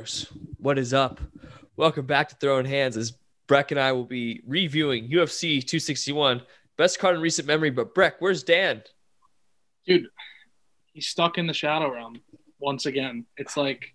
[0.00, 1.20] Brawlers, what is up?
[1.76, 3.12] Welcome back to Throwing Hands as
[3.46, 6.40] Breck and I will be reviewing UFC 261,
[6.78, 7.68] best card in recent memory.
[7.68, 8.82] But Breck, where's Dan?
[9.86, 10.06] dude,
[10.94, 12.18] he's stuck in the shadow realm
[12.60, 13.26] once again.
[13.36, 13.94] It's like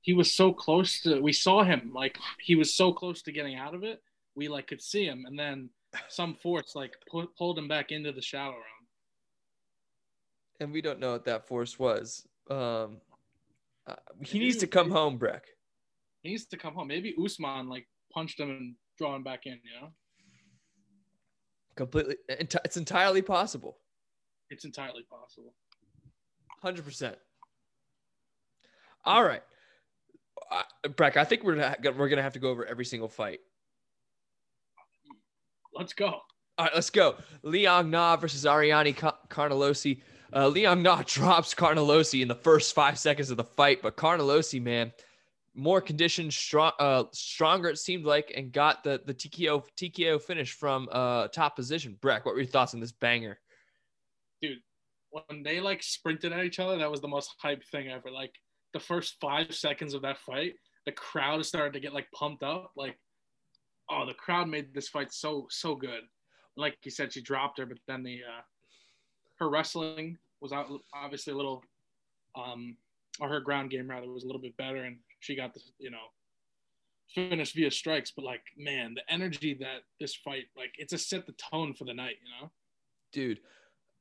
[0.00, 1.20] he was so close to.
[1.20, 4.00] We saw him like he was so close to getting out of it.
[4.36, 5.68] We like could see him, and then
[6.08, 8.62] some force like pu- pulled him back into the shadow realm.
[10.60, 12.26] And we don't know what that force was.
[12.48, 13.02] Um,
[13.86, 15.44] uh, he needs to come home, Breck.
[16.22, 16.88] He needs to come home.
[16.88, 19.52] Maybe Usman like punched him and draw him back in.
[19.52, 19.88] You know,
[21.76, 23.78] Completely, it's entirely possible.
[24.50, 25.54] it's entirely possible.
[26.62, 27.16] Hundred percent.
[29.04, 29.42] All right,
[30.50, 31.16] uh, Breck.
[31.16, 33.38] I think we're gonna, we're gonna have to go over every single fight.
[35.74, 36.06] Let's go.
[36.58, 37.16] All right, let's go.
[37.42, 40.00] Liang Na versus Ariane Car- Carnelossi.
[40.34, 44.62] Uh, Liang Na drops Carnelossi in the first five seconds of the fight, but Carnelossi,
[44.62, 44.92] man,
[45.54, 50.52] more conditioned, strong, uh, stronger it seemed like, and got the the TKO TKO finish
[50.52, 51.96] from uh top position.
[52.00, 53.38] Breck, what were your thoughts on this banger?
[54.40, 54.58] dude,
[55.10, 58.10] when they like sprinted at each other, that was the most hype thing ever.
[58.10, 58.34] Like
[58.72, 60.54] the first five seconds of that fight,
[60.84, 62.72] the crowd started to get like pumped up.
[62.76, 62.98] Like,
[63.90, 66.02] oh, the crowd made this fight so so good.
[66.56, 68.42] Like you said, she dropped her, but then the uh,
[69.38, 70.52] her wrestling was
[70.94, 71.62] obviously a little,
[72.34, 72.76] um,
[73.20, 75.90] or her ground game rather was a little bit better, and she got the you
[75.90, 76.06] know
[77.14, 78.12] finished via strikes.
[78.14, 81.84] But like, man, the energy that this fight like it's a set the tone for
[81.84, 82.16] the night.
[82.22, 82.50] You know.
[83.12, 83.40] Dude,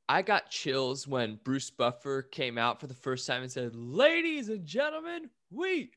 [0.08, 4.50] I got chills when Bruce Buffer came out for the first time and said, Ladies
[4.50, 5.92] and gentlemen, we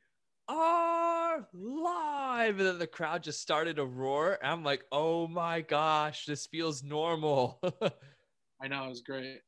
[0.49, 2.59] are live.
[2.59, 4.39] And then the crowd just started to roar.
[4.43, 7.61] I'm like, oh my gosh, this feels normal.
[8.63, 9.41] I know it was great.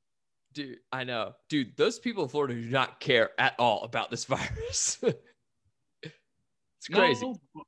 [0.53, 1.35] Dude, I know.
[1.49, 4.99] Dude, those people in Florida do not care at all about this virus.
[6.03, 7.27] it's crazy.
[7.27, 7.65] No, but-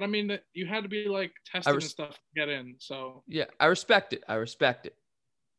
[0.00, 2.74] I mean, that you had to be like testing res- and stuff to get in.
[2.78, 4.24] So Yeah, I respect it.
[4.26, 4.96] I respect it.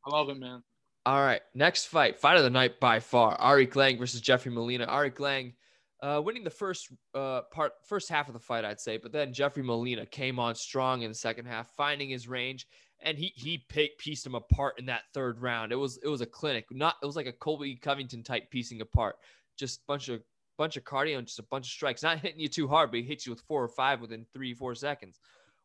[0.06, 0.62] I love it, man.
[1.06, 4.86] All right, next fight, fight of the night by far, Ari Lang versus Jeffrey Molina.
[4.86, 5.54] Ari Lang
[6.02, 9.32] uh, winning the first uh, part, first half of the fight, I'd say, but then
[9.32, 12.66] Jeffrey Molina came on strong in the second half, finding his range,
[13.02, 15.72] and he he pi- pieced him apart in that third round.
[15.72, 18.82] It was it was a clinic, not it was like a Colby Covington type piecing
[18.82, 19.18] apart,
[19.58, 20.22] just bunch of
[20.58, 23.00] bunch of cardio and just a bunch of strikes, not hitting you too hard, but
[23.00, 25.20] he hits you with four or five within three four seconds.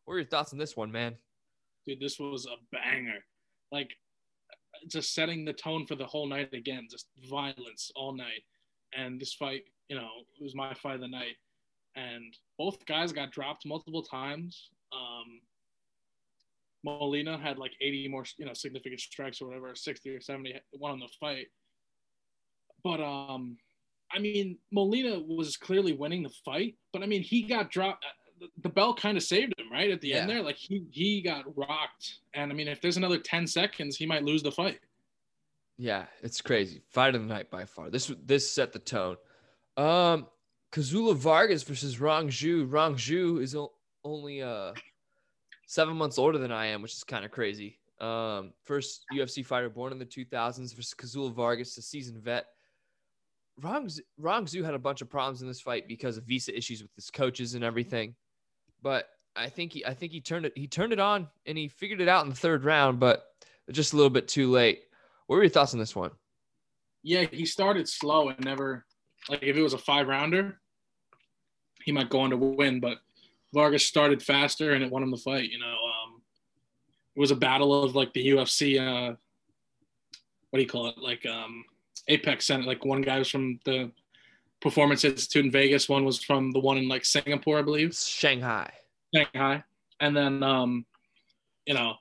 [0.05, 1.15] What are your thoughts on this one, man?
[1.85, 3.23] Dude, this was a banger.
[3.71, 3.91] Like,
[4.87, 6.87] just setting the tone for the whole night again.
[6.89, 8.43] Just violence all night.
[8.93, 10.09] And this fight, you know,
[10.39, 11.37] it was my fight of the night.
[11.95, 14.69] And both guys got dropped multiple times.
[14.91, 15.39] Um,
[16.83, 20.91] Molina had like 80 more, you know, significant strikes or whatever, 60 or 70 won
[20.91, 21.47] on the fight.
[22.83, 23.57] But um,
[24.11, 28.05] I mean, Molina was clearly winning the fight, but I mean, he got dropped.
[28.39, 30.41] The, the bell kind of saved him, right at the end there.
[30.41, 34.23] Like he he got rocked, and I mean, if there's another 10 seconds, he might
[34.23, 34.79] lose the fight.
[35.77, 36.81] Yeah, it's crazy.
[36.89, 37.91] Fight of the night by far.
[37.91, 39.17] This this set the tone.
[39.77, 40.27] Um,
[40.71, 42.65] Kazula Vargas versus Rong Zhu.
[42.67, 44.73] Rong Zhu is o- only uh
[45.71, 47.79] seven months older than I am, which is kind of crazy.
[48.01, 52.47] Um, first UFC fighter born in the 2000s versus Kazula Vargas, a seasoned vet.
[53.61, 56.81] Rong, Rong Zhu had a bunch of problems in this fight because of visa issues
[56.81, 58.15] with his coaches and everything.
[58.81, 59.07] But
[59.37, 62.01] I think he I think he turned it he turned it on and he figured
[62.01, 63.27] it out in the third round, but
[63.71, 64.81] just a little bit too late.
[65.27, 66.11] What were your thoughts on this one?
[67.01, 68.85] Yeah, he started slow and never
[69.29, 70.59] like if it was a five rounder,
[71.85, 72.81] he might go on to win.
[72.81, 72.97] But
[73.53, 75.49] Vargas started faster and it won him the fight.
[75.49, 76.21] You know, um,
[77.15, 78.79] it was a battle of like the UFC.
[78.79, 79.15] Uh,
[80.49, 80.97] what do you call it?
[80.97, 81.63] Like um,
[82.07, 82.67] Apex Senate.
[82.67, 83.91] Like one guy was from the
[84.61, 85.89] Performance Institute in Vegas.
[85.89, 87.95] One was from the one in like Singapore, I believe.
[87.95, 88.71] Shanghai.
[89.13, 89.63] Shanghai,
[89.99, 90.85] and then um,
[91.65, 91.95] you know,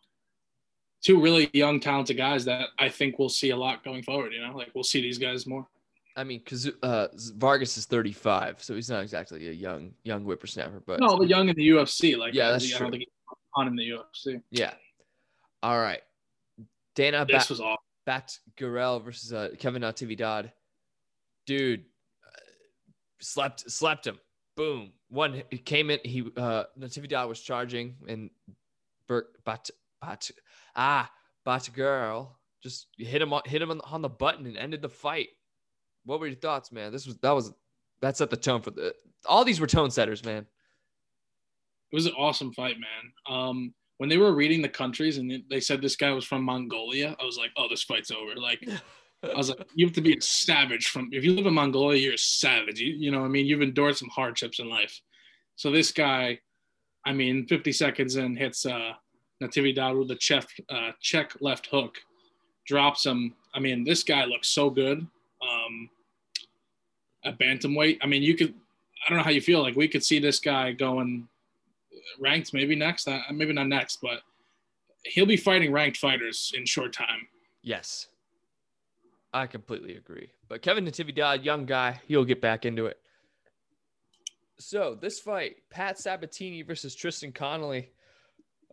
[1.02, 4.32] two really young, talented guys that I think we'll see a lot going forward.
[4.32, 5.66] You know, like we'll see these guys more.
[6.16, 10.82] I mean, because uh, Vargas is 35, so he's not exactly a young young whippersnapper,
[10.84, 12.90] but No, but young in the UFC, like Yeah, that's true.
[13.54, 14.42] on in the UFC.
[14.50, 14.74] yeah.
[15.62, 16.00] All right.
[16.94, 17.76] Dana This Bat, was awesome.
[18.06, 20.52] Bat Gurel versus uh, Kevin Natividad.
[21.46, 21.84] Dude,
[22.26, 22.40] uh,
[23.20, 24.18] slept slept him.
[24.56, 24.92] Boom.
[25.08, 26.00] One he came in.
[26.04, 28.30] He uh, Natividad was charging, and
[29.06, 29.70] Bert Bat
[30.00, 30.30] Bat
[30.76, 31.10] ah
[31.46, 32.30] Batgerel
[32.62, 35.28] just hit him on hit him on, on the button and ended the fight.
[36.10, 36.90] What were your thoughts, man?
[36.90, 37.52] This was that was
[38.02, 38.92] that set the tone for the
[39.26, 40.44] all these were tone setters, man.
[41.92, 43.12] It was an awesome fight, man.
[43.38, 47.14] Um, when they were reading the countries and they said this guy was from Mongolia,
[47.20, 48.34] I was like, oh, this fight's over.
[48.34, 48.68] Like,
[49.22, 52.00] I was like, you have to be a savage from if you live in Mongolia,
[52.00, 52.80] you're a savage.
[52.80, 55.00] You, you know, I mean, you've endured some hardships in life.
[55.54, 56.40] So this guy,
[57.06, 58.94] I mean, 50 seconds in hits uh
[59.40, 61.98] Natividad with the check uh, check left hook,
[62.66, 63.36] drops him.
[63.54, 65.06] I mean, this guy looks so good.
[65.40, 65.88] Um,
[67.24, 68.54] at bantamweight, I mean, you could.
[69.06, 69.62] I don't know how you feel.
[69.62, 71.26] Like we could see this guy going
[72.20, 73.08] ranked, maybe next.
[73.08, 74.20] Uh, maybe not next, but
[75.04, 77.26] he'll be fighting ranked fighters in short time.
[77.62, 78.08] Yes.
[79.32, 80.30] I completely agree.
[80.48, 82.98] But Kevin Natividad, young guy, he'll get back into it.
[84.58, 87.90] So this fight, Pat Sabatini versus Tristan Connelly.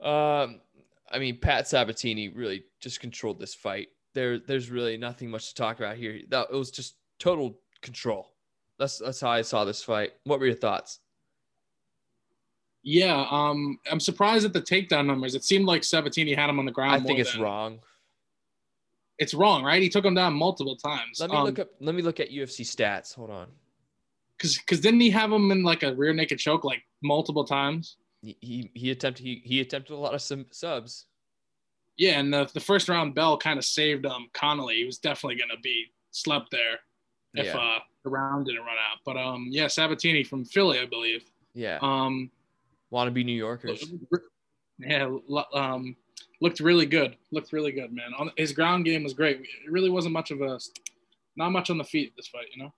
[0.01, 0.61] Um,
[1.09, 3.89] I mean, Pat Sabatini really just controlled this fight.
[4.13, 6.19] There, there's really nothing much to talk about here.
[6.29, 8.33] That it was just total control.
[8.79, 10.13] That's that's how I saw this fight.
[10.23, 10.99] What were your thoughts?
[12.83, 15.35] Yeah, um, I'm surprised at the takedown numbers.
[15.35, 16.93] It seemed like Sabatini had him on the ground.
[16.93, 17.79] I think it's than- wrong.
[19.19, 19.81] It's wrong, right?
[19.81, 21.19] He took him down multiple times.
[21.19, 21.69] Let me look up.
[21.81, 23.15] Let me look at UFC stats.
[23.15, 23.47] Hold on.
[24.37, 27.97] because because didn't he have him in like a rear naked choke like multiple times?
[28.21, 31.07] He he, he attempted he, he attempted a lot of some subs.
[31.97, 34.75] Yeah, and the, the first round bell kind of saved um Connelly.
[34.75, 36.79] He was definitely gonna be slept there
[37.33, 37.57] if Yeah.
[37.57, 38.99] uh the round didn't run out.
[39.05, 41.29] But um yeah, Sabatini from Philly, I believe.
[41.53, 41.79] Yeah.
[41.81, 42.31] Um
[42.91, 43.91] Wannabe New Yorkers.
[44.79, 45.09] yeah,
[45.53, 45.95] um
[46.41, 47.17] looked really good.
[47.31, 48.11] Looked really good, man.
[48.17, 49.39] On his ground game was great.
[49.41, 50.59] It really wasn't much of a
[51.35, 52.73] not much on the feet this fight, you know.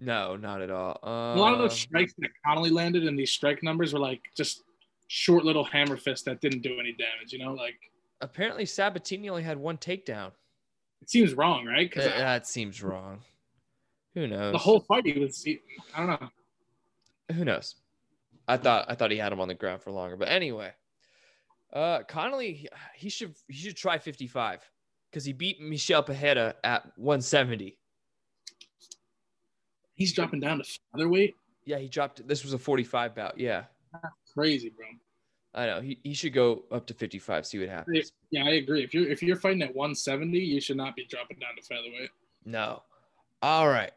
[0.00, 0.98] No, not at all.
[1.02, 4.20] a lot of those Um, strikes that Connelly landed and these strike numbers were like
[4.36, 4.62] just
[5.08, 7.52] short little hammer fists that didn't do any damage, you know?
[7.54, 7.74] Like
[8.20, 10.32] apparently Sabatini only had one takedown.
[11.02, 11.88] It seems wrong, right?
[11.88, 13.20] Because Th- that seems wrong.
[14.14, 14.52] Who knows?
[14.52, 15.60] the whole fight he was he,
[15.94, 16.28] I don't know.
[17.34, 17.76] Who knows?
[18.48, 20.72] I thought I thought he had him on the ground for longer, but anyway,
[21.72, 24.68] uh, Connelly he- should he should try 55
[25.10, 27.76] because he beat Michel Pereira at 170.
[29.94, 31.34] He's dropping down to featherweight.
[31.64, 32.26] Yeah, he dropped.
[32.26, 33.38] This was a 45 bout.
[33.38, 33.64] Yeah,
[34.34, 34.86] Crazy, bro.
[35.54, 35.80] I know.
[35.80, 37.46] He, he should go up to 55.
[37.46, 38.12] See what happens.
[38.30, 38.84] Yeah, I agree.
[38.84, 42.10] If you're if you're fighting at 170, you should not be dropping down to featherweight.
[42.44, 42.82] No.
[43.40, 43.92] All right,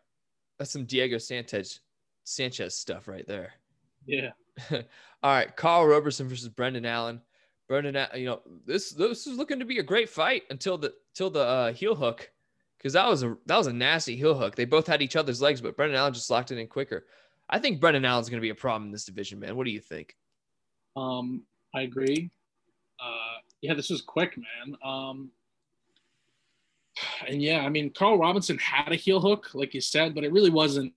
[0.57, 1.79] that's some Diego Sanchez
[2.23, 3.53] Sanchez stuff right there.
[4.05, 4.29] Yeah.
[4.71, 4.81] All
[5.23, 7.21] right, Karl Roberson versus Brendan Allen.
[7.67, 10.93] Brendan, Al- you know this this is looking to be a great fight until the
[11.13, 12.29] till the uh, heel hook,
[12.77, 14.55] because that was a that was a nasty heel hook.
[14.55, 17.05] They both had each other's legs, but Brendan Allen just locked it in quicker.
[17.49, 19.55] I think Brendan Allen's going to be a problem in this division, man.
[19.55, 20.15] What do you think?
[20.95, 21.43] Um,
[21.73, 22.29] I agree.
[22.99, 24.75] Uh, yeah, this was quick, man.
[24.83, 25.31] Um,
[27.27, 30.31] and yeah, I mean, Carl Robinson had a heel hook, like you said, but it
[30.31, 30.93] really wasn't.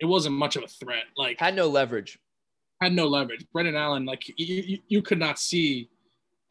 [0.00, 1.04] It wasn't much of a threat.
[1.16, 2.18] Like Had no leverage.
[2.80, 3.44] had no leverage.
[3.52, 5.90] Brendan Allen, like you, you, you could not see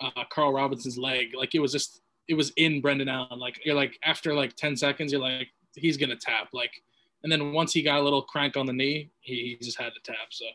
[0.01, 1.33] uh, Carl Robinson's leg.
[1.33, 3.39] Like it was just, it was in Brendan Allen.
[3.39, 6.49] Like you're like after like ten seconds, you're like he's gonna tap.
[6.53, 6.71] Like,
[7.23, 9.93] and then once he got a little crank on the knee, he, he just had
[9.93, 10.27] to tap.
[10.29, 10.45] So,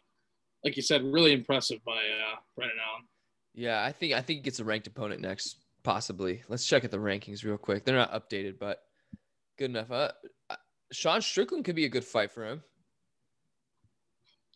[0.64, 3.06] like you said, really impressive by uh, Brendan Allen.
[3.54, 6.42] Yeah, I think I think he gets a ranked opponent next, possibly.
[6.48, 7.84] Let's check at the rankings real quick.
[7.84, 8.82] They're not updated, but
[9.58, 9.90] good enough.
[9.90, 10.12] Uh,
[10.48, 10.56] uh,
[10.92, 12.62] Sean Strickland could be a good fight for him.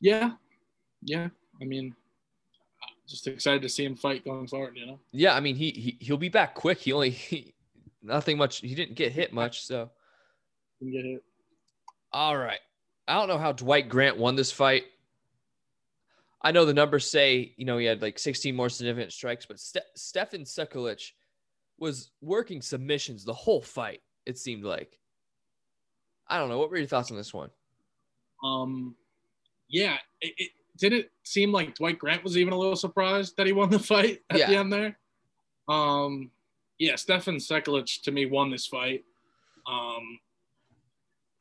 [0.01, 0.33] Yeah,
[1.03, 1.29] yeah.
[1.61, 1.95] I mean,
[3.07, 4.77] just excited to see him fight going forward.
[4.77, 5.01] You know.
[5.13, 6.79] Yeah, I mean he, he he'll be back quick.
[6.79, 7.55] He only he,
[8.03, 8.61] nothing much.
[8.61, 9.91] He didn't get hit much, so
[10.79, 11.25] Can get hit.
[12.13, 12.61] all right.
[13.09, 14.85] I don't know how Dwight Grant won this fight.
[16.47, 19.59] I know the numbers say you know he had like 16 more significant strikes, but
[19.59, 21.11] Ste- Stefan Sekulic
[21.77, 24.01] was working submissions the whole fight.
[24.27, 25.01] It seemed like.
[26.29, 26.59] I don't know.
[26.59, 27.51] What were your thoughts on this one?
[28.45, 28.95] Um,
[29.69, 33.53] yeah, it, it didn't seem like Dwight Grant was even a little surprised that he
[33.53, 34.97] won the fight at the end there.
[35.69, 36.31] Um,
[36.79, 39.05] yeah, Stefan Sekulic to me won this fight.
[39.67, 40.21] Um,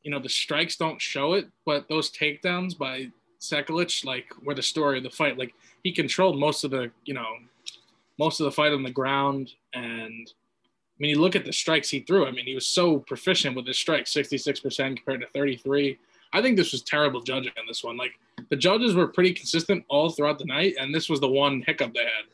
[0.01, 4.61] you know the strikes don't show it, but those takedowns by Sekulic like where the
[4.61, 5.37] story of the fight.
[5.37, 7.27] Like he controlled most of the you know
[8.17, 10.31] most of the fight on the ground and.
[10.97, 12.25] I mean, you look at the strikes he threw.
[12.25, 15.99] I mean, he was so proficient with his strikes, 66% compared to 33.
[16.31, 17.97] I think this was terrible judging on this one.
[17.97, 18.13] Like
[18.49, 21.93] the judges were pretty consistent all throughout the night, and this was the one hiccup
[21.93, 22.25] they had.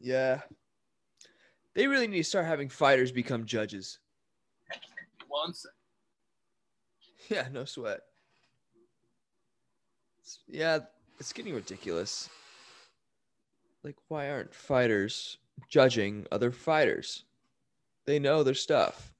[0.00, 0.40] Yeah.
[1.74, 3.98] They really need to start having fighters become judges.
[5.28, 5.74] One second.
[7.30, 8.00] Yeah, no sweat.
[10.46, 10.78] Yeah,
[11.18, 12.28] it's getting ridiculous.
[13.84, 15.38] Like, why aren't fighters
[15.70, 17.24] judging other fighters?
[18.06, 19.12] They know their stuff.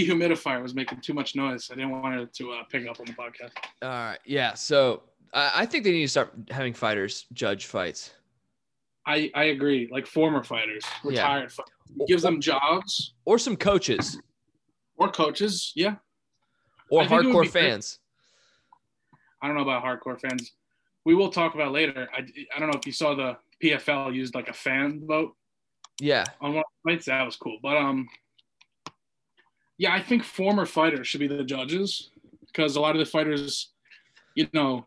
[0.00, 1.68] Humidifier was making too much noise.
[1.70, 3.52] I didn't want it to uh, pick up on the podcast.
[3.82, 4.54] All right, yeah.
[4.54, 5.02] So
[5.34, 8.12] I, I think they need to start having fighters judge fights.
[9.06, 9.88] I, I agree.
[9.92, 11.10] Like former fighters, Yeah.
[11.10, 11.70] retired fighters.
[11.98, 14.18] It gives them jobs or some coaches
[14.96, 15.72] or coaches.
[15.74, 15.96] Yeah.
[16.90, 17.98] or I think it would hardcore fans.
[19.42, 20.52] I don't know about hardcore fans.
[21.04, 22.08] We will talk about later.
[22.12, 25.34] I, I don't know if you saw the PFL used like a fan vote
[26.00, 27.06] Yeah, on one of the fights.
[27.06, 27.58] That was cool.
[27.62, 28.08] But um,
[29.78, 32.10] yeah, I think former fighters should be the judges
[32.46, 33.70] because a lot of the fighters,
[34.34, 34.86] you know,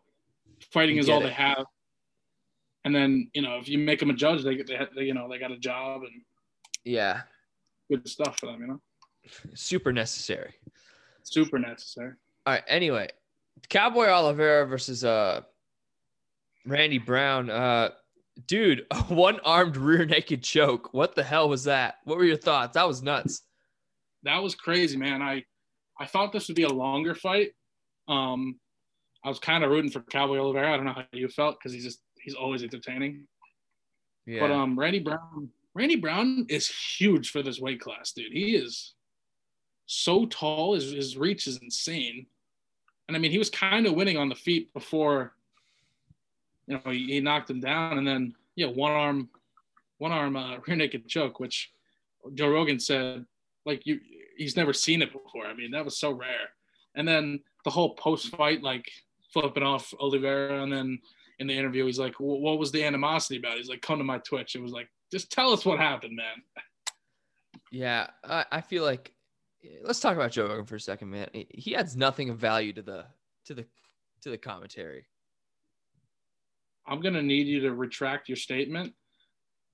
[0.72, 1.24] fighting is all it.
[1.24, 1.64] they have.
[2.84, 5.14] And then you know, if you make them a judge, they, get they, they you
[5.14, 6.22] know they got a job and
[6.84, 7.22] yeah,
[7.90, 8.60] good stuff for them.
[8.60, 8.80] You know,
[9.54, 10.54] super necessary.
[11.22, 12.12] super necessary.
[12.46, 12.62] All right.
[12.68, 13.08] Anyway,
[13.68, 15.42] Cowboy Oliveira versus uh
[16.66, 17.50] Randy Brown.
[17.50, 17.90] Uh,
[18.46, 20.92] dude, a one-armed rear naked choke.
[20.92, 21.96] What the hell was that?
[22.04, 22.74] What were your thoughts?
[22.74, 23.42] That was nuts.
[24.22, 25.22] that was crazy, man.
[25.22, 25.44] I
[25.98, 27.52] I thought this would be a longer fight.
[28.08, 28.58] Um,
[29.24, 30.72] I was kind of rooting for Cowboy Oliveira.
[30.72, 33.26] I don't know how you felt because he's just he's always entertaining.
[34.26, 34.40] Yeah.
[34.40, 38.32] But um, Randy Brown, Randy Brown is huge for this weight class, dude.
[38.32, 38.94] He is
[39.86, 40.74] so tall.
[40.74, 42.26] His his reach is insane.
[43.08, 45.34] And I mean, he was kind of winning on the feet before.
[46.66, 49.28] You know, he, he knocked him down, and then yeah, one arm,
[49.98, 51.72] one arm uh, rear naked choke, which
[52.34, 53.26] Joe Rogan said
[53.66, 54.00] like you
[54.36, 55.46] he's never seen it before.
[55.46, 56.50] I mean, that was so rare.
[56.94, 58.90] And then the whole post fight, like
[59.32, 60.98] flipping off Oliveira, and then
[61.38, 64.18] in the interview, he's like, "What was the animosity about?" He's like, "Come to my
[64.18, 66.62] Twitch." It was like, "Just tell us what happened, man."
[67.72, 69.12] Yeah, I, I feel like
[69.82, 71.28] let's talk about Joe Rogan for a second, man.
[71.32, 73.06] He- adds nothing of value to the
[73.46, 73.66] to the
[74.22, 75.06] to the commentary.
[76.86, 78.94] I'm gonna need you to retract your statement.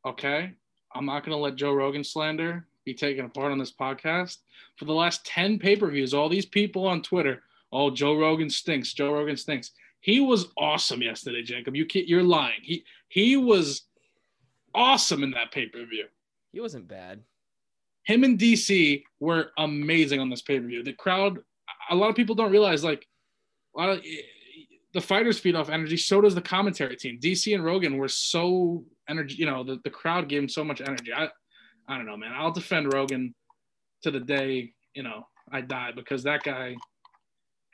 [0.05, 0.53] Okay,
[0.95, 4.39] I'm not gonna let Joe Rogan slander be taken apart on this podcast.
[4.77, 7.43] For the last ten pay-per-views, all these people on Twitter,
[7.73, 8.93] oh Joe Rogan stinks.
[8.93, 9.73] Joe Rogan stinks.
[10.01, 11.77] He was awesome yesterday, Jacob.
[11.77, 12.61] You can't, you're lying.
[12.63, 13.83] He he was
[14.75, 16.07] awesome in that pay-per-view.
[16.53, 17.23] He wasn't bad.
[18.11, 20.83] Him and DC were amazing on this pay-per-view.
[20.83, 21.39] The crowd,
[21.91, 23.07] a lot of people don't realize like
[23.77, 24.05] a lot of
[24.93, 25.97] the fighters feed off energy.
[25.97, 27.21] So does the commentary team.
[27.23, 29.37] DC and Rogan were so energy.
[29.37, 31.13] You know, the, the crowd gave him so much energy.
[31.13, 31.29] I,
[31.89, 32.33] I don't know, man.
[32.35, 33.35] I'll defend Rogan
[34.03, 36.77] to the day you know I die because that guy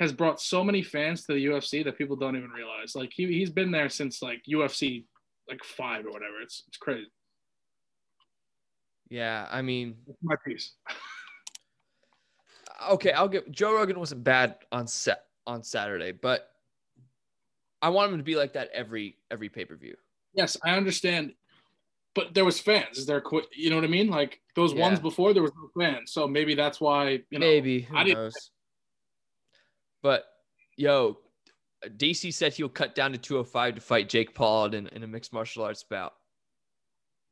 [0.01, 2.95] has brought so many fans to the UFC that people don't even realize.
[2.95, 5.05] Like he he's been there since like UFC
[5.49, 6.41] like five or whatever.
[6.43, 7.09] It's it's crazy.
[9.09, 10.75] Yeah, I mean, My piece.
[12.91, 16.51] okay, I'll give Joe Rogan wasn't bad on set on Saturday, but
[17.83, 19.97] I want him to be like that every every pay per view.
[20.35, 21.33] Yes, I understand,
[22.15, 22.99] but there was fans.
[22.99, 23.21] Is there?
[23.21, 24.09] qu- You know what I mean?
[24.09, 24.83] Like those Yeah.
[24.83, 26.13] ones before, there was no fans.
[26.13, 27.23] So maybe that's why.
[27.31, 28.35] You know, Maybe who I didn't-?
[30.03, 30.25] But
[30.77, 31.19] yo,
[31.87, 35.33] DC said he'll cut down to 205 to fight Jake Paul in, in a mixed
[35.33, 36.15] martial arts bout.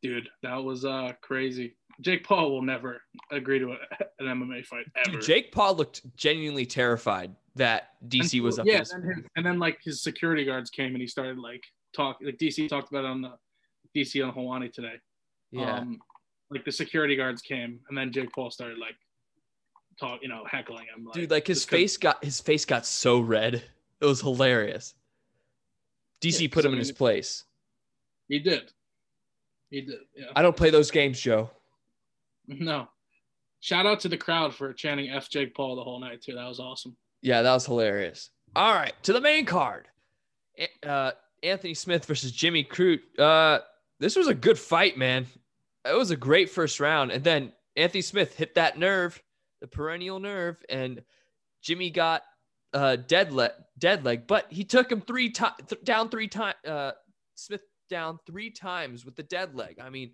[0.05, 1.77] Dude, that was uh crazy.
[2.03, 3.01] Jake Paul will never
[3.33, 3.77] agree to a,
[4.19, 5.13] an MMA fight ever.
[5.13, 8.67] Dude, Jake Paul looked genuinely terrified that DC was up.
[8.67, 11.65] Yeah, and, then his- and then like his security guards came and he started like
[11.97, 12.19] talk.
[12.23, 13.33] Like DC talked about it on the
[13.97, 14.97] DC on Helwani today.
[15.51, 15.79] yeah.
[15.79, 15.99] Um,
[16.51, 18.97] like the security guards came and then Jake Paul started like
[19.99, 21.09] talk, you know, heckling him.
[21.15, 23.63] Dude, like his face got his face got so red.
[24.03, 24.93] It was hilarious.
[26.21, 27.45] DC Yeah, put him I in his place.
[28.29, 28.71] He did.
[29.71, 29.99] He did.
[30.17, 30.27] Yeah.
[30.37, 31.51] I don't play those games, Joe.
[32.47, 32.89] No.
[33.61, 36.35] Shout out to the crowd for chanting F Jake Paul the whole night too.
[36.35, 36.97] That was awesome.
[37.23, 38.31] Yeah, that was hilarious.
[38.55, 39.89] All right, to the main card.
[40.87, 43.01] Uh, Anthony Smith versus Jimmy Crute.
[43.19, 43.61] Uh,
[44.01, 45.27] this was a good fight, man.
[45.87, 49.21] It was a great first round, and then Anthony Smith hit that nerve,
[49.61, 51.03] the peroneal nerve, and
[51.63, 52.23] Jimmy got
[52.75, 56.57] uh dead leg, dead leg, but he took him three times th- down three times.
[56.67, 56.93] Uh,
[57.35, 59.79] Smith down three times with the dead leg.
[59.81, 60.13] I mean,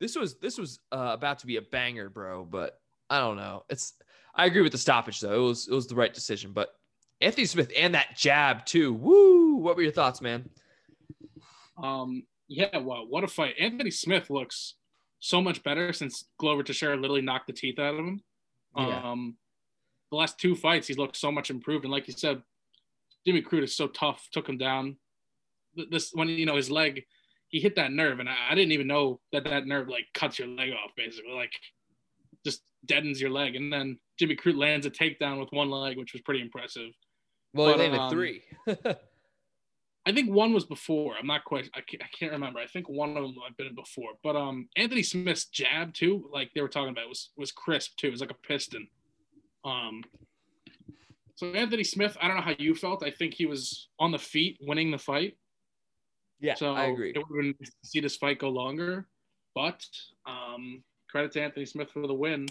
[0.00, 2.44] this was this was uh, about to be a banger, bro.
[2.44, 2.78] But
[3.08, 3.64] I don't know.
[3.68, 3.94] It's
[4.34, 5.44] I agree with the stoppage though.
[5.44, 6.52] It was it was the right decision.
[6.52, 6.70] But
[7.20, 8.92] Anthony Smith and that jab too.
[8.92, 9.56] Woo!
[9.56, 10.48] What were your thoughts, man?
[11.82, 13.54] Um, yeah, Well, what a fight.
[13.58, 14.74] Anthony Smith looks
[15.20, 18.20] so much better since Glover Teixeira literally knocked the teeth out of him.
[18.76, 19.10] Yeah.
[19.10, 19.36] Um,
[20.10, 21.84] the last two fights, he's looked so much improved.
[21.84, 22.42] And like you said,
[23.24, 24.96] Jimmy Crute is so tough, took him down.
[25.76, 27.04] Th- This when you know his leg,
[27.48, 30.38] he hit that nerve, and I, I didn't even know that that nerve like cuts
[30.38, 31.52] your leg off, basically, like
[32.44, 33.56] just deadens your leg.
[33.56, 36.90] And then Jimmy Crute lands a takedown with one leg, which was pretty impressive.
[37.54, 38.42] Well, But, he landed um, three.
[40.04, 41.14] I think one was before.
[41.16, 41.70] I'm not quite.
[41.74, 42.58] I can't, I can't remember.
[42.58, 44.10] I think one of them I've been before.
[44.24, 48.08] But um, Anthony Smith's jab too, like they were talking about, was was crisp too.
[48.08, 48.88] It was like a piston.
[49.64, 50.02] Um.
[51.36, 53.04] So Anthony Smith, I don't know how you felt.
[53.04, 55.36] I think he was on the feet, winning the fight.
[56.42, 57.10] Yeah, So I agree.
[57.10, 59.06] It would have been nice to see this fight go longer,
[59.54, 59.82] but
[60.26, 62.46] um, credit to Anthony Smith for the win,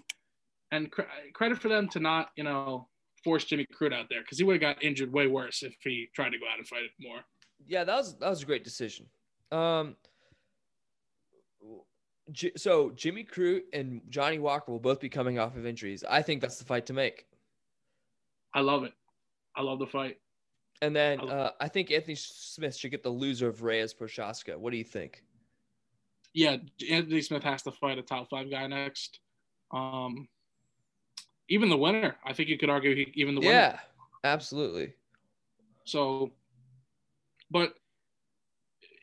[0.71, 2.87] and cre- credit for them to not, you know,
[3.23, 6.07] force Jimmy Crute out there because he would have got injured way worse if he
[6.15, 7.19] tried to go out and fight it more.
[7.67, 9.07] Yeah, that was that was a great decision.
[9.51, 9.97] Um,
[12.31, 16.03] J- so Jimmy Crute and Johnny Walker will both be coming off of injuries.
[16.09, 17.25] I think that's the fight to make.
[18.53, 18.93] I love it.
[19.55, 20.17] I love the fight.
[20.81, 24.57] And then I- uh, I think Anthony Smith should get the loser of Reyes Prochazka.
[24.57, 25.23] What do you think?
[26.33, 26.57] Yeah,
[26.89, 29.19] Anthony Smith has to fight a top five guy next.
[29.71, 30.27] Um,
[31.49, 33.51] even the winner, I think you could argue he, even the winner.
[33.51, 33.79] Yeah,
[34.23, 34.93] absolutely.
[35.83, 36.31] So,
[37.49, 37.73] but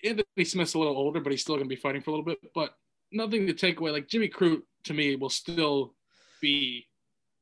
[0.03, 2.25] Anthony Smith's a little older, but he's still going to be fighting for a little
[2.25, 2.39] bit.
[2.55, 2.75] But
[3.13, 3.91] nothing to take away.
[3.91, 5.95] Like Jimmy Crute, to me, will still
[6.41, 6.87] be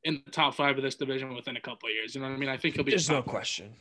[0.03, 2.13] in the top five of this division within a couple of years.
[2.13, 2.49] You know what I mean?
[2.49, 2.91] I think he'll be.
[2.91, 3.73] There's no question,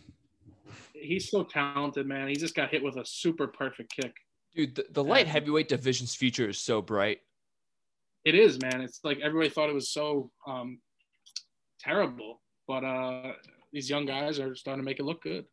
[1.06, 2.28] He's so talented, man.
[2.28, 4.14] He just got hit with a super perfect kick.
[4.54, 4.74] dude.
[4.74, 7.20] The, the light heavyweight division's future is so bright.
[8.24, 8.80] It is, man.
[8.80, 10.80] It's like everybody thought it was so um,
[11.78, 13.32] terrible, but uh,
[13.72, 15.44] these young guys are starting to make it look good.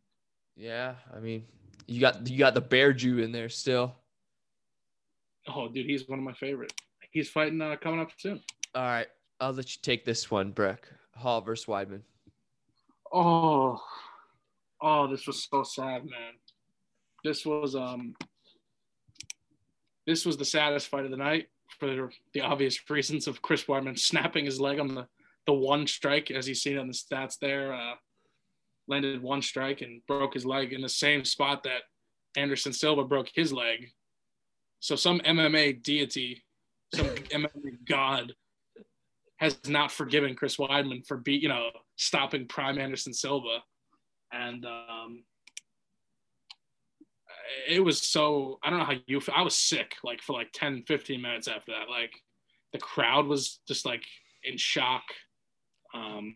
[0.56, 1.46] Yeah, I mean,
[1.88, 3.96] you got you got the Bear Jew in there still.
[5.48, 6.74] Oh, dude, he's one of my favorite.
[7.12, 8.42] He's fighting uh, coming up soon.
[8.74, 9.08] All right,
[9.40, 10.88] I'll let you take this one, Breck.
[11.16, 12.02] Hall versus Weidman.
[13.12, 13.80] Oh,
[14.84, 16.34] oh, this was so sad, man.
[17.24, 18.14] This was um,
[20.06, 21.48] this was the saddest fight of the night
[21.80, 25.08] for the, obvious reasons of Chris Weidman snapping his leg on the
[25.46, 27.74] the one strike, as you see on the stats there.
[27.74, 27.96] Uh,
[28.88, 31.84] landed one strike and broke his leg in the same spot that
[32.36, 33.90] Anderson Silva broke his leg.
[34.82, 36.44] So some MMA deity,
[36.94, 38.34] some MMA god,
[39.38, 43.64] has not forgiven Chris Weidman for be you know stopping prime Anderson Silva,
[44.34, 45.24] and um,
[47.68, 50.84] it was so I don't know how you I was sick like for like 10
[50.88, 51.90] 15 minutes after that.
[51.90, 52.12] Like
[52.72, 54.04] the crowd was just like
[54.44, 55.04] in shock.
[55.94, 56.36] Um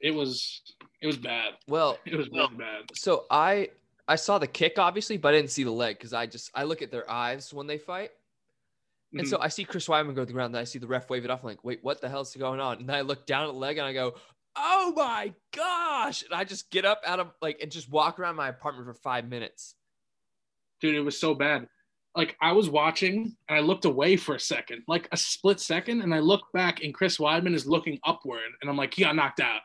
[0.00, 0.62] it was
[1.00, 1.54] it was bad.
[1.68, 2.84] Well, it was really bad.
[2.94, 3.70] so I
[4.08, 6.64] I saw the kick obviously, but I didn't see the leg because I just I
[6.64, 8.10] look at their eyes when they fight,
[9.12, 11.10] and so I see Chris Weidman go to the ground, and I see the ref
[11.10, 11.42] wave it off.
[11.42, 12.78] I'm like, wait, what the hell's going on?
[12.78, 14.14] And then I look down at the leg and I go,
[14.56, 16.22] oh my gosh!
[16.22, 18.94] And I just get up out of like and just walk around my apartment for
[18.94, 19.74] five minutes.
[20.80, 21.68] dude it was so bad
[22.14, 26.00] like I was watching and I looked away for a second like a split second
[26.02, 29.14] and I look back and Chris Weidman is looking upward and I'm like he got
[29.14, 29.60] knocked out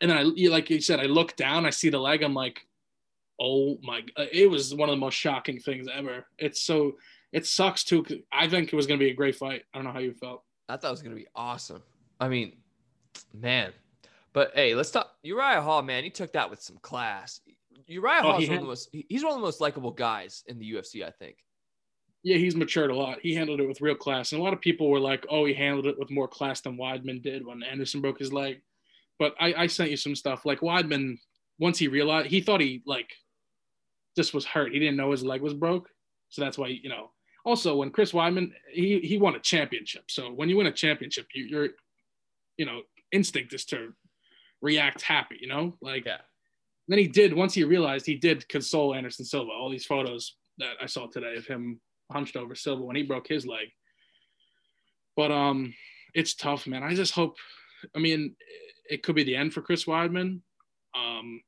[0.00, 2.60] and then I like you said I look down I see the leg I'm like
[3.40, 6.96] oh my uh, it was one of the most shocking things ever it's so
[7.30, 8.02] it sucks too.
[8.32, 10.14] I think it was going to be a great fight I don't know how you
[10.14, 11.82] felt I thought it was gonna be awesome.
[12.20, 12.52] I mean,
[13.32, 13.72] man.
[14.38, 16.04] But hey, let's talk Uriah Hall, man.
[16.04, 17.40] He took that with some class.
[17.88, 19.60] Uriah Oh, Hall he is one of the most he- he's one of the most
[19.60, 21.38] likable guys in the UFC, I think.
[22.22, 23.18] yeah he's matured a lot.
[23.20, 24.30] He handled it with real class.
[24.30, 26.76] And a lot of people were like oh he handled it with more class than
[26.78, 28.60] Weidman did when Anderson broke his leg.
[29.18, 30.46] But I, I sent you some stuff.
[30.46, 31.18] Like Weidman
[31.58, 33.10] once he realized he thought he like
[34.16, 34.72] just was hurt.
[34.72, 35.88] He didn't know his leg was broke.
[36.28, 37.10] So that's why you know.
[37.44, 40.04] Also when Chris Weidman he he won a championship.
[40.12, 41.68] So when you win a championship you, your
[42.56, 43.94] you know instinct is to
[44.62, 46.18] react happy you know like Yeah.
[46.88, 49.50] then he did once he realized he did console Anderson Silva.
[49.52, 53.28] All these photos that I saw today of him hunched over Silva when he broke
[53.28, 53.68] his leg.
[55.16, 55.74] But um,
[56.14, 56.82] it's tough, man.
[56.82, 57.36] I just hope.
[57.94, 58.34] I mean,
[58.88, 60.40] it could be the end for Chris Weidman.
[60.96, 61.40] Um,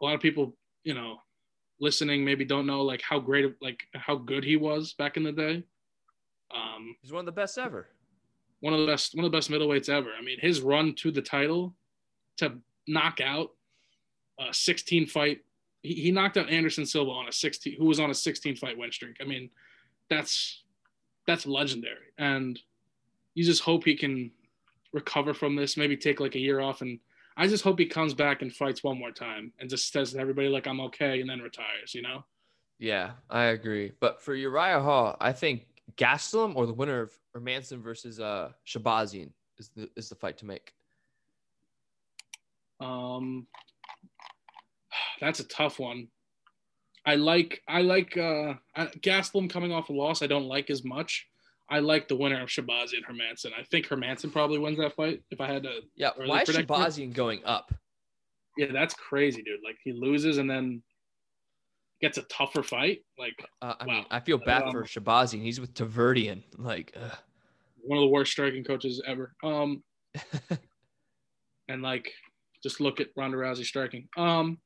[0.00, 1.16] a lot of people, you know,
[1.80, 5.32] listening maybe don't know like how great, like how good he was back in the
[5.32, 5.64] day.
[6.54, 7.88] Um, He's one of the best ever.
[8.60, 10.10] one of the best one of the best middleweights ever.
[10.18, 11.74] I mean, his run to the title
[12.38, 12.52] to
[12.86, 13.50] knock out
[14.38, 15.40] a 16 fight.
[15.82, 18.78] He, he knocked out Anderson Silva on a 16 who was on a 16 fight
[18.78, 19.16] win streak.
[19.20, 19.50] I mean,
[20.10, 20.62] that's
[21.26, 22.12] that's legendary.
[22.18, 22.58] And
[23.34, 24.30] you just hope he can
[24.92, 26.98] recover from this, maybe take like a year off and
[27.36, 30.18] I just hope he comes back and fights one more time and just says to
[30.18, 32.24] everybody like I'm okay and then retires, you know?
[32.78, 33.92] Yeah, I agree.
[34.00, 39.30] But for Uriah Hall, I think Gastelum or the winner of Hermansson versus uh Shahbazyan
[39.58, 40.72] is the is the fight to make.
[42.80, 43.46] Um,
[45.20, 46.08] that's a tough one.
[47.04, 50.22] I like I like uh Gastelum coming off a loss.
[50.22, 51.28] I don't like as much.
[51.68, 53.52] I like the winner of Shabazi and Hermansson.
[53.58, 55.22] I think Hermansson probably wins that fight.
[55.30, 56.10] If I had to, Yeah.
[56.16, 56.48] Why is?
[56.48, 57.72] Shahbazyan going up?
[58.56, 59.60] yeah, that's crazy, dude.
[59.64, 60.82] Like he loses and then
[62.00, 63.04] gets a tougher fight.
[63.18, 63.94] Like Uh, I Wow.
[63.94, 65.42] mean, I feel bad Um, for Shahbazyan.
[65.42, 66.42] He's with Tarverdyan.
[66.58, 67.18] Like, ugh.
[67.82, 69.34] one of the worst striking coaches ever.
[69.44, 69.82] Um,
[71.68, 72.12] and like
[72.66, 74.08] just look at Ronda Rousey striking.
[74.16, 74.58] Um,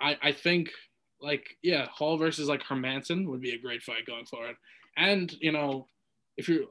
[0.00, 0.70] I I think
[1.20, 4.54] like yeah, Hall versus like Hermansson would be a great fight going forward.
[4.96, 5.88] And you know,
[6.36, 6.68] if you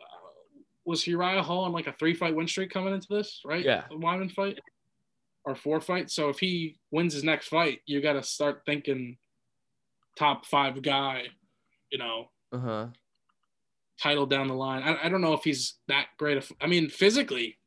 [0.85, 3.65] was Uriah Hall on like a three fight win streak coming into this, right?
[3.65, 3.83] Yeah.
[3.89, 4.57] the Weidman fight
[5.43, 6.15] or four fights.
[6.15, 9.17] So if he wins his next fight, you got to start thinking
[10.17, 11.23] top five guy.
[11.91, 12.87] You know, uh huh.
[14.01, 14.81] title down the line.
[14.81, 16.37] I, I don't know if he's that great.
[16.37, 17.57] Of, I mean, physically,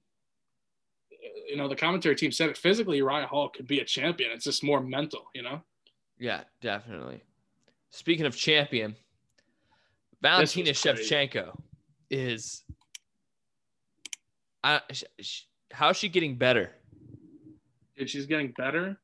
[1.47, 2.57] you know, the commentary team said it.
[2.59, 4.31] Physically, Uriah Hall could be a champion.
[4.33, 5.63] It's just more mental, you know.
[6.19, 7.23] Yeah, definitely.
[7.91, 8.97] Speaking of champion,
[10.23, 10.71] Valentina.
[10.71, 11.59] Shevchenko
[12.11, 12.65] is.
[14.65, 16.73] I, sh- sh- how's she getting better?
[17.97, 18.99] Dude, she's getting better.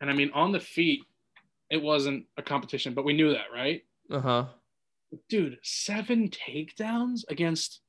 [0.00, 1.00] And I mean, on the feet,
[1.70, 3.84] it wasn't a competition, but we knew that, right?
[4.10, 4.44] Uh huh.
[5.28, 7.80] Dude, seven takedowns against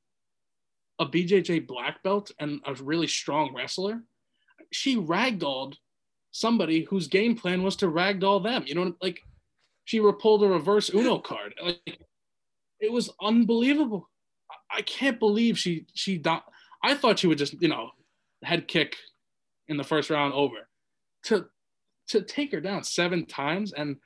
[0.98, 4.02] a BJJ black belt and a really strong wrestler.
[4.70, 5.74] She ragdolled
[6.30, 8.64] somebody whose game plan was to ragdoll them.
[8.66, 9.20] You know, like
[9.84, 11.54] she pulled a reverse Uno card.
[11.62, 11.98] Like
[12.80, 14.08] it was unbelievable.
[14.70, 16.22] I- can't believe she she
[16.82, 17.90] I thought she would just you know
[18.42, 18.96] head kick
[19.68, 20.68] in the first round over
[21.24, 21.46] to
[22.08, 23.96] to take her down seven times and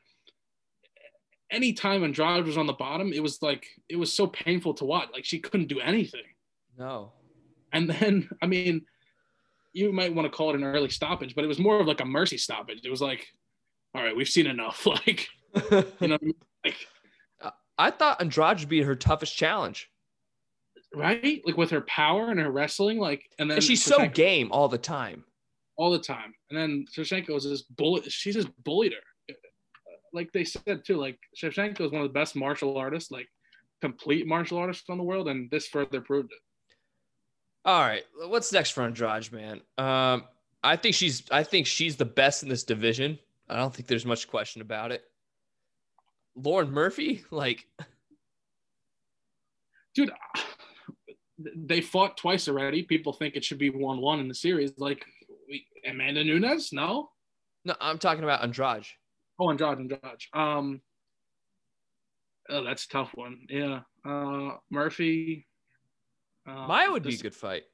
[1.50, 4.84] any time Andrade was on the bottom, it was like it was so painful to
[4.84, 5.08] watch.
[5.12, 6.22] Like she couldn't do anything.
[6.78, 7.12] No.
[7.72, 8.82] And then, I mean,
[9.72, 12.00] you might want to call it an early stoppage, but it was more of like
[12.00, 12.80] a mercy stoppage.
[12.84, 13.26] It was like,
[13.94, 14.86] all right, we've seen enough.
[15.06, 15.28] Like,
[16.00, 16.18] you know,
[16.64, 16.76] like
[17.40, 19.90] uh, I thought Andrade would be her toughest challenge.
[20.94, 24.48] right, like with her power and her wrestling, like, and then And she's so game
[24.52, 25.24] all the time.
[25.78, 26.34] all the time.
[26.50, 28.10] And then Shevchenko was just bullet.
[28.12, 29.34] She just bullied her.
[30.12, 33.28] Like they said too, like Shevchenko is one of the best martial artists, like
[33.80, 36.38] complete martial artists in the world, and this further proved it.
[37.66, 39.60] All right, what's next for Andrade, man?
[39.76, 40.22] Um,
[40.62, 43.18] I think she's I think she's the best in this division.
[43.48, 45.02] I don't think there's much question about it.
[46.36, 47.66] Lauren Murphy, like,
[49.96, 50.12] dude
[51.38, 55.04] they fought twice already people think it should be 1-1 in the series like
[55.48, 56.72] we, amanda Nunes?
[56.72, 57.10] no
[57.64, 58.86] no, I'm talking about Andrade.
[59.38, 60.00] oh Andrade, Andrade.
[60.32, 60.80] um
[62.48, 65.45] oh that's a tough one yeah uh murphy
[66.46, 67.64] uh, Maia would be a good fight.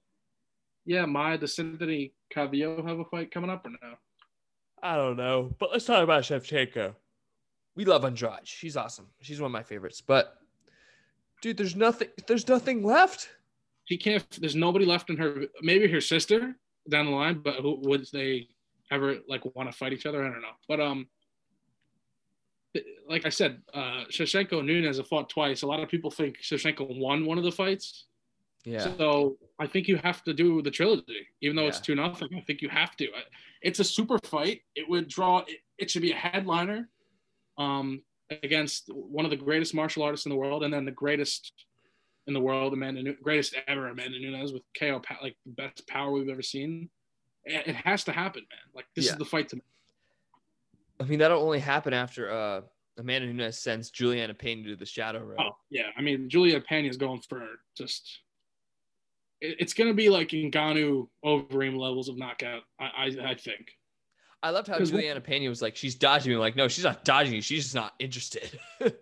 [0.85, 3.95] yeah maia does Cynthia Calvillo have a fight coming up or no
[4.85, 6.97] I don't know, but let's talk about Shevchenko.
[7.77, 8.41] We love Andrade.
[8.43, 9.07] She's awesome.
[9.21, 10.01] She's one of my favorites.
[10.01, 10.35] But
[11.41, 12.09] dude, there's nothing.
[12.27, 13.29] There's nothing left.
[13.85, 16.57] she can't there's nobody left in her maybe her sister
[16.91, 18.49] down the line but who would they
[18.91, 21.07] ever like want to fight each other i don't know but um
[23.09, 26.39] like i said uh shevchenko and nunes have fought twice a lot of people think
[26.43, 28.07] shevchenko won one of the fights
[28.65, 28.97] Yeah.
[28.97, 31.83] so i think you have to do the trilogy even though it's Yeah.
[31.83, 33.09] two nothing i think you have to
[33.61, 36.89] it's a super fight it would draw it, it should be a headliner
[37.59, 38.03] um
[38.43, 41.53] against one of the greatest martial artists in the world and then the greatest
[42.29, 46.29] in the world, Amanda, greatest ever, Amanda Nunes with KO, like the best power we've
[46.29, 46.89] ever seen.
[47.45, 48.61] It, has to happen, man.
[48.77, 49.13] Like this Yeah.
[49.15, 49.61] is the fight to.
[51.01, 52.61] I mean, that'll only happen after uh,
[52.97, 55.39] Amanda Nunes sends Julianna Peña to the Shadow Road.
[55.41, 57.45] Oh yeah, I mean Julianna Peña is going for
[57.77, 58.21] just.
[59.43, 62.63] It, it's gonna be like Ngannou Overeem levels of knockout.
[62.81, 63.73] I I, I think.
[64.45, 66.37] I loved how Julianna Peña was like, she's dodging me.
[66.37, 67.41] Like, no, she's not dodging you.
[67.43, 68.59] She's just not interested.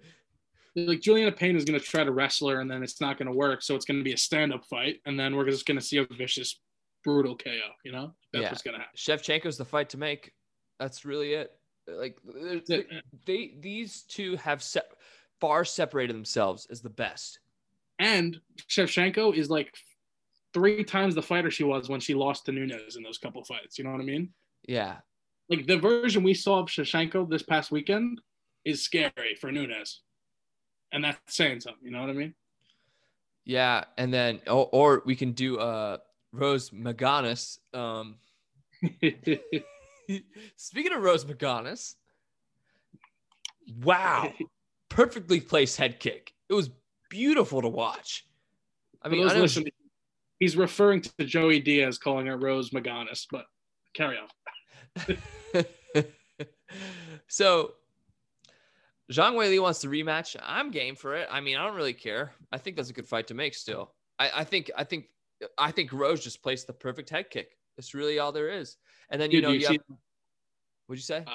[0.77, 3.61] Like Julianna Peña is gonna try to wrestle her, and then it's not gonna work.
[3.61, 6.61] So it's gonna be a stand-up fight, and then we're just gonna see a vicious,
[7.03, 7.51] brutal KO.
[7.85, 8.51] You know, that's Yeah.
[8.51, 8.93] what's gonna happen.
[8.97, 10.33] Shevchenko's the fight to make.
[10.79, 11.51] That's really it.
[11.89, 12.19] Like
[12.69, 12.85] they,
[13.27, 14.83] they these two have se-
[15.41, 17.41] far separated themselves as the best.
[17.99, 19.75] And Shevchenko is like
[20.53, 23.79] three times the fighter she was when she lost to Nunes in those couple fights.
[23.79, 24.31] You know what I mean?
[24.67, 24.97] Yeah.
[25.49, 28.21] Like the version we saw of Shevchenko this past weekend
[28.65, 30.01] is scary for Nunes.
[30.93, 32.35] And that's saying something, you know what I mean?
[33.45, 33.85] Yeah.
[33.97, 35.99] And then or, or we can do uh
[36.33, 37.59] Rose Maganis.
[37.75, 38.17] Um
[40.57, 41.95] speaking of Rose Maganis,
[43.83, 44.33] wow.
[44.89, 46.35] Perfectly placed head kick.
[46.49, 46.71] It was
[47.09, 48.27] beautiful to watch.
[49.03, 49.73] I mean, I know listening,
[50.41, 53.45] he's referring to Joey Diaz calling her Rose Maganis, but
[53.95, 55.17] carry on.
[57.27, 57.75] So
[59.13, 60.37] Zhang Weili wants the rematch.
[60.43, 61.29] I'm game for it.
[61.31, 62.33] I mean, I don't really care.
[62.53, 63.93] I think that's a good fight to make still.
[64.19, 65.07] I, I think I think
[65.59, 67.57] I think Rose just placed the perfect head kick.
[67.77, 68.77] That's really all there is.
[69.11, 69.99] And then you Dude, know you you see- have,
[70.87, 71.25] what'd you say?
[71.27, 71.31] Uh,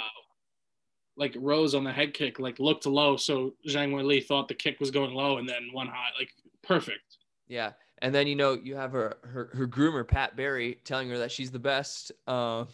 [1.18, 4.80] like Rose on the head kick, like looked low, so Zhang Weili thought the kick
[4.82, 7.18] was going low, and then one high, like perfect.
[7.48, 7.72] Yeah.
[8.02, 11.32] And then you know you have her her, her groomer Pat Barry telling her that
[11.32, 12.12] she's the best.
[12.28, 12.66] Uh,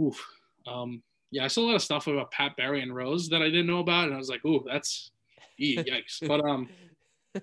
[0.00, 0.24] Oof.
[0.66, 3.46] Um, yeah, I saw a lot of stuff about Pat Barry and Rose that I
[3.46, 5.10] didn't know about, and I was like, "Ooh, that's
[5.58, 6.68] ee, yikes." But um,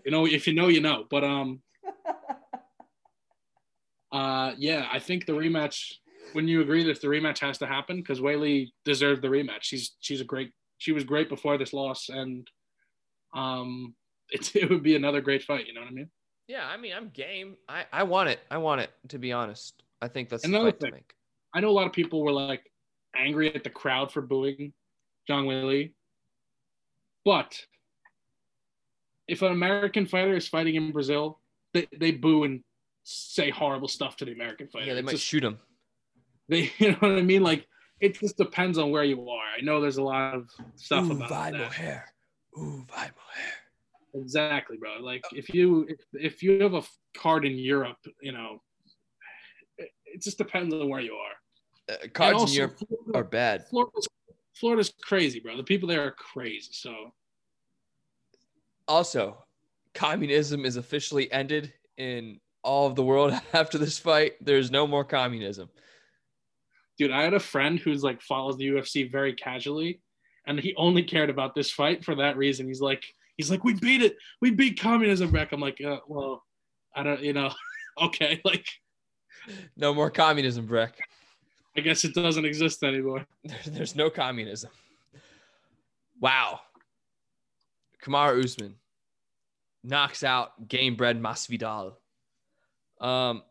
[0.06, 1.06] you know, if you know, you know.
[1.10, 1.62] But um,
[4.12, 5.94] uh, yeah, I think the rematch.
[6.32, 9.62] When you agree that the rematch has to happen, because Weili deserved the rematch.
[9.62, 10.52] She's she's a great.
[10.78, 12.48] She was great before this loss, and
[13.34, 13.94] um,
[14.30, 15.68] it, it would be another great fight.
[15.68, 16.10] You know what I mean?
[16.48, 17.56] Yeah, I mean I'm game.
[17.70, 18.40] I I want it.
[18.52, 19.82] I want it to be honest.
[20.02, 20.94] I think that's the Another fight to thing.
[20.94, 21.14] make.
[21.54, 22.70] I know a lot of people were like
[23.16, 24.74] angry at the crowd for booing
[25.30, 25.94] Zhang Weili.
[27.26, 27.58] But
[29.28, 31.40] if an American fighter is fighting in Brazil,
[31.74, 32.64] they, they boo and
[33.04, 34.88] say horrible stuff to the American fighter.
[34.88, 35.60] Yeah, they It's might just- shoot him.
[36.50, 37.44] they you know what I mean?
[37.44, 37.68] Like
[38.02, 39.46] it just depends on where you are.
[39.58, 41.58] I know there's a lot of stuff Ooh, about Vi that.
[41.58, 42.06] Mohair.
[42.58, 43.54] Ooh, Vai Morrer.
[44.16, 44.98] Exactly, bro.
[45.02, 46.84] Like if you if, if you have a
[47.16, 48.62] card in Europe, you know,
[49.78, 51.96] it, it just depends on where you are.
[51.96, 53.66] Uh, cards in also, Europe Florida- are bad.
[53.70, 54.08] Florida's,
[54.56, 55.58] Florida's crazy, bro.
[55.58, 56.70] The people there are crazy.
[56.72, 56.94] So
[58.88, 59.44] Also,
[59.94, 64.34] communism is officially ended in all of the world after this fight.
[64.42, 65.70] There's no more communism.
[66.98, 70.02] dude, I had a friend who's like follows the UFC very casually,
[70.46, 72.68] and he only cared about this fight for that reason.
[72.68, 73.04] He's like,
[73.38, 75.52] he's like, we beat it, we beat communism back.
[75.52, 76.44] I'm like, uh, well,
[76.96, 77.52] I don't, you know,
[78.02, 78.66] okay, like
[79.76, 80.98] No more communism, Breck.
[81.76, 83.26] I guess it doesn't exist anymore.
[83.66, 84.70] There's, no communism.
[86.20, 86.60] Wow.
[88.04, 88.76] Kamaru Usman
[89.84, 91.94] knocks out Gamebred Masvidal.
[93.02, 93.44] Um,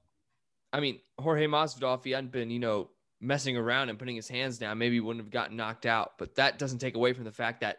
[0.72, 2.90] I mean, Jorge Masvidal, if he hadn't been, you know,
[3.20, 6.12] messing around and putting his hands down, maybe he wouldn't have gotten knocked out.
[6.18, 7.78] But that doesn't take away from the fact that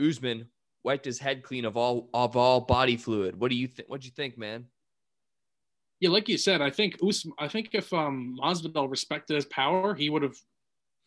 [0.00, 0.48] Usman
[0.84, 3.38] wiped his head clean of all of all body fluid.
[3.38, 3.88] What do you think?
[3.88, 4.66] What do you think, man?
[6.00, 6.98] Yeah, like you said, I think
[7.38, 10.36] I think if um Masvidal respected his power, he would have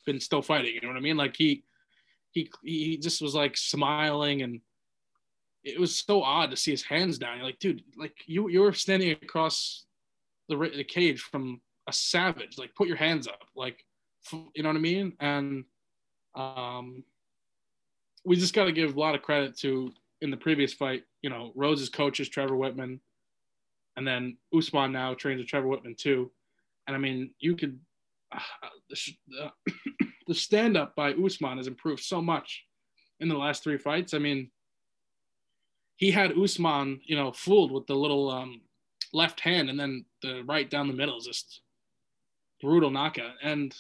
[0.06, 0.74] been still fighting.
[0.74, 1.18] You know what I mean?
[1.18, 1.64] Like he,
[2.32, 4.62] he, he just was like smiling, and
[5.64, 7.38] it was so odd to see his hands down.
[7.38, 9.86] You're like, dude, like you you were standing across
[10.48, 12.58] the the cage from a savage.
[12.58, 13.44] Like, put your hands up.
[13.56, 13.84] Like,
[14.32, 15.14] you know what I mean?
[15.20, 15.66] And
[16.36, 17.04] um,
[18.26, 21.04] we just got to give a lot of credit to in the previous fight.
[21.22, 23.00] You know, Rose's coach is Trevor Wittman
[23.98, 26.32] and then Usman now trains with Trevor Wittman too.
[26.88, 27.80] And I mean, you could
[28.32, 28.40] uh,
[28.90, 29.52] the, the,
[30.28, 32.66] the stand up by Usman has improved so much
[33.20, 34.14] in the last three fights.
[34.14, 34.52] I mean,
[35.96, 38.62] he had Usman, you know, fooled with the little um,
[39.14, 41.62] left hand, and then the right down the middle is just
[42.62, 43.36] brutal knockout.
[43.42, 43.74] And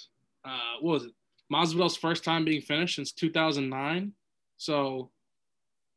[0.46, 1.12] uh, what was it?
[1.52, 4.14] Masvidal's first time being finished since 2009.
[4.58, 5.12] So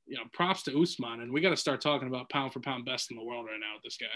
[0.08, 2.84] you know, props to Usman, and we got to start talking about pound for pound
[2.84, 4.06] best in the world right now with this guy.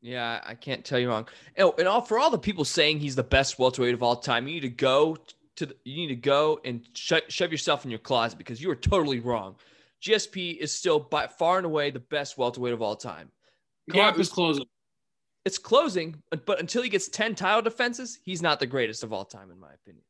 [0.00, 1.26] Yeah, I can't tell you wrong.
[1.58, 4.46] Oh, and all for all the people saying he's the best welterweight of all time,
[4.46, 5.16] you need to go
[5.56, 8.70] to the, you need to go and sho- shove yourself in your closet because you
[8.70, 9.56] are totally wrong.
[10.02, 13.30] GSP is still by far and away the best welterweight of all time.
[13.90, 14.66] Gap is closing.
[15.44, 19.12] It's closing, but, but until he gets 10 title defenses, he's not the greatest of
[19.12, 20.04] all time, in my opinion.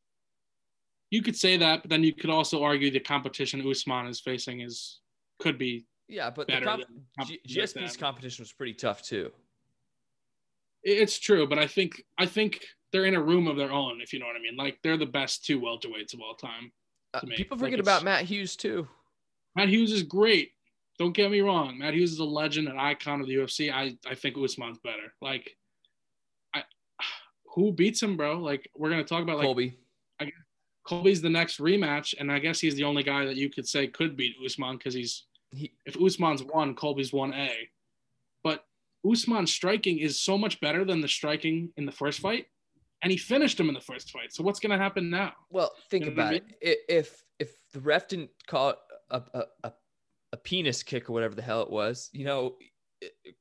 [1.11, 4.61] You could say that, but then you could also argue the competition Usman is facing
[4.61, 4.99] is
[5.39, 5.85] could be.
[6.07, 6.85] Yeah, but the comp- G-
[7.17, 9.31] competition like GSP's competition was pretty tough too.
[10.83, 14.01] It's true, but I think I think they're in a room of their own.
[14.01, 16.71] If you know what I mean, like they're the best two welterweights of all time.
[17.13, 18.87] Uh, people forget it's- about Matt Hughes too.
[19.55, 20.51] Matt Hughes is great.
[20.99, 21.77] Don't get me wrong.
[21.77, 23.71] Matt Hughes is a legend, an icon of the UFC.
[23.73, 25.13] I I think Usman's better.
[25.21, 25.57] Like,
[26.53, 26.63] I
[27.55, 28.39] who beats him, bro?
[28.39, 29.77] Like we're gonna talk about like Colby.
[30.89, 33.85] Colby's the next rematch, and I guess he's the only guy that you could say
[33.85, 37.51] could beat Usman because he's He, if Usman's one, Colby's one A.
[38.43, 38.65] But
[39.09, 42.47] Usman's striking is so much better than the striking in the first fight,
[43.03, 44.33] and he finished him in the first fight.
[44.33, 45.33] So what's gonna happen now?
[45.51, 46.79] Well, think You know what I about it.
[46.89, 48.73] If if the ref didn't call
[49.11, 49.73] a, a, a,
[50.33, 52.55] a penis kick or whatever the hell it was, you know,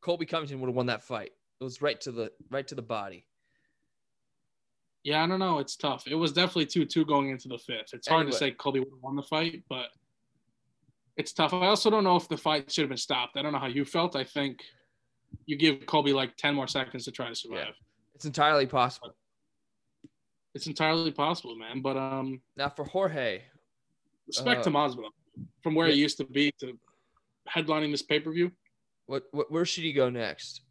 [0.03, 1.33] Colby Covington would have won that fight.
[1.61, 3.25] It was right to the right to the body.
[5.05, 5.59] Yeah, I don't know.
[5.59, 6.07] It's tough.
[6.07, 7.91] It was definitely two two going into the fifth.
[7.93, 9.87] It's hard to say Colby would have won the fight, but
[11.17, 11.53] it's tough.
[11.55, 13.37] I also don't know if the fight should have been stopped.
[13.37, 14.17] I don't know how you felt.
[14.17, 14.61] I think
[15.47, 17.75] you give Colby like ten more seconds to try to survive.
[18.15, 19.15] It's entirely possible.
[20.55, 21.81] it's entirely possible, man.
[21.83, 23.43] But um, Now for Jorge,
[24.27, 25.11] respect Uh, to Masvidal
[25.63, 25.95] from where yeah.
[25.95, 26.77] he used to be to
[27.49, 28.51] headlining this pay per view.
[29.07, 30.63] what, what where should he go next?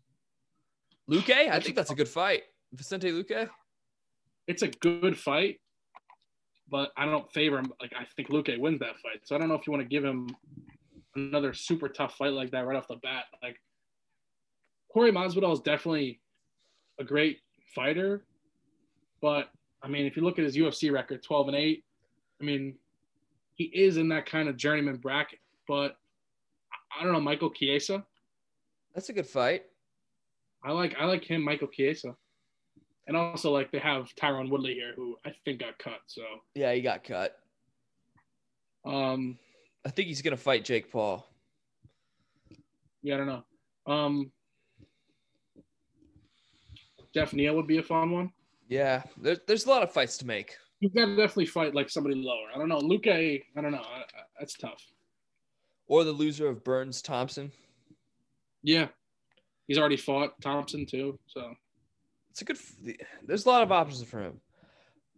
[1.09, 1.31] Luque?
[1.49, 2.43] I think that's a good fight.
[2.73, 3.49] Vicente Luque?
[4.47, 5.59] It's a good fight,
[6.69, 7.71] but I don't favor him.
[7.81, 9.89] Like I think Luke wins that fight, so I don't know if you want to
[9.89, 10.29] give him
[11.15, 13.25] another super tough fight like that right off the bat.
[13.43, 13.57] Like
[14.93, 16.21] Jorge Masvidal is definitely
[16.99, 17.39] a great
[17.75, 18.23] fighter,
[19.21, 19.49] but
[19.83, 21.83] I mean, if you look at his UFC record, twelve and eight,
[22.41, 22.75] I mean,
[23.55, 25.39] he is in that kind of journeyman bracket.
[25.67, 25.97] But
[26.71, 28.05] I- I don't know, Michael Chiesa.
[28.95, 29.65] That's a good fight.
[30.63, 32.15] I like I like him, Michael Chiesa.
[33.07, 35.99] And also like they have Tyron Woodley here who I think got cut.
[36.07, 36.21] So
[36.55, 37.37] Yeah, he got cut.
[38.85, 39.37] um
[39.85, 41.25] I think he's gonna fight Jake Paul.
[43.01, 43.43] yeah, I don't know.
[43.91, 44.31] Um
[47.13, 48.31] Geoff Neal would be a fun one.
[48.67, 50.57] Yeah, there's there's a lot of fights to make.
[50.81, 52.47] You gotta definitely fight like somebody lower.
[52.53, 52.79] I don't know.
[52.79, 53.77] Luke, I don't know.
[53.77, 54.83] I, I, that's tough.
[55.87, 57.51] Or the loser of Burns Thompson.
[58.61, 58.89] Yeah.
[59.67, 61.17] He's already fought Thompson too.
[61.27, 61.53] So
[62.37, 62.97] It's a good.
[63.25, 64.39] There's a lot of options for him.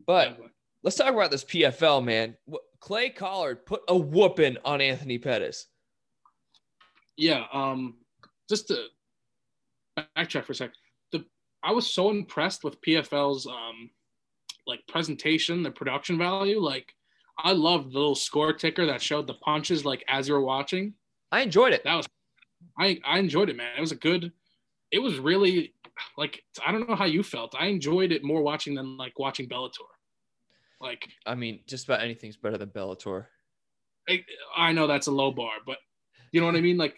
[0.07, 0.39] But
[0.83, 2.37] let's talk about this PFL, man.
[2.79, 5.67] Clay Collard put a whooping on Anthony Pettis.
[7.17, 7.95] yeah, um
[8.47, 8.85] just to
[9.97, 10.71] backtrack for a sec.
[11.11, 11.25] The
[11.61, 13.89] I was so impressed with PFL's um
[14.65, 16.61] like presentation, the production value.
[16.61, 16.95] Like
[17.37, 20.93] I loved the little score ticker that showed the punches like as you were watching.
[21.33, 21.83] I enjoyed it.
[21.83, 22.07] That was
[22.79, 23.77] I I enjoyed it, man.
[23.77, 24.31] It was a good
[24.91, 25.73] it was really
[26.17, 27.55] like I don't know how you felt.
[27.57, 29.87] I enjoyed it more watching than like watching Bellator.
[30.81, 33.25] Like I mean, just about anything's better than Bellator.
[34.07, 34.23] I,
[34.55, 35.77] I know that's a low bar, but
[36.31, 36.77] you know what I mean?
[36.77, 36.95] Like,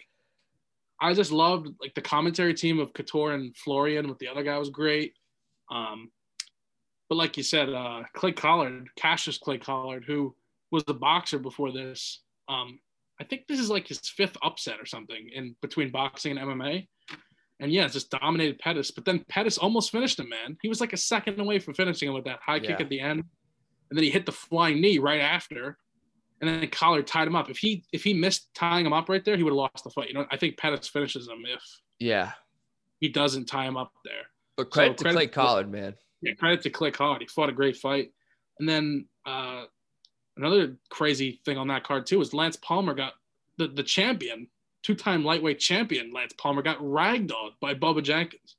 [1.00, 4.56] I just loved like the commentary team of Couture and Florian with the other guy
[4.58, 5.14] was great.
[5.70, 6.10] Um,
[7.08, 10.34] but like you said, uh, Clay Collard, Cassius Clay Collard, who
[10.70, 12.22] was the boxer before this.
[12.48, 12.78] Um,
[13.20, 16.88] I think this is like his fifth upset or something in between boxing and MMA.
[17.62, 18.90] And yeah, just dominated Pettis.
[18.90, 20.58] But then Pettis almost finished him, man.
[20.62, 23.00] He was like a second away from finishing him with that high kick at the
[23.00, 23.20] end.
[23.88, 25.78] And then he hit the flying knee right after
[26.42, 27.48] and then Collard tied him up.
[27.48, 29.90] If he if he missed tying him up right there, he would have lost the
[29.90, 30.08] fight.
[30.08, 31.62] You know, I think Pettis finishes him if
[32.00, 32.32] Yeah,
[32.98, 34.24] he doesn't tie him up there.
[34.56, 35.94] but credit to credit Clay to- Collard, man.
[36.20, 37.22] Yeah, credit to Clay Collard.
[37.22, 38.12] He fought a great fight.
[38.58, 39.64] And then uh,
[40.36, 43.12] another crazy thing on that card too is Lance Palmer got
[43.58, 44.48] the, the champion,
[44.82, 48.56] two-time lightweight champion, Lance Palmer got ragdolled by Bubba Jenkins.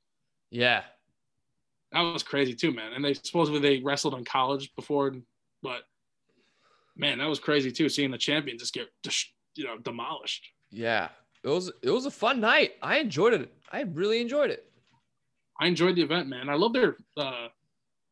[0.51, 0.83] Yeah,
[1.91, 2.93] That was crazy too, man.
[2.93, 5.15] And they supposedly they wrestled in college before,
[5.61, 5.83] but
[6.95, 8.89] man, that was crazy too, seeing the champion just get
[9.55, 10.47] you know demolished.
[10.71, 11.09] yeah.
[11.43, 12.71] It was it was a fun night.
[12.81, 13.51] I enjoyed it.
[13.69, 14.65] I really enjoyed it.
[15.59, 16.47] I enjoyed the event, man.
[16.47, 16.95] I love their.
[17.17, 17.47] Uh,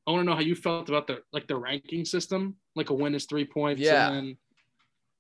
[0.05, 2.57] I want to know how you felt about the like the ranking system.
[2.75, 4.07] Like a win is three points, Yeah.
[4.09, 4.37] and then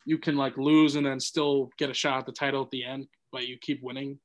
[0.05, 2.83] you can like lose and then still get a shot at the title at the
[2.83, 4.19] end, but you keep winning.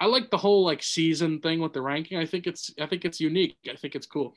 [0.00, 2.18] I like the whole like season thing with the ranking.
[2.18, 3.56] I think it's I think it's unique.
[3.70, 4.34] I think it's cool.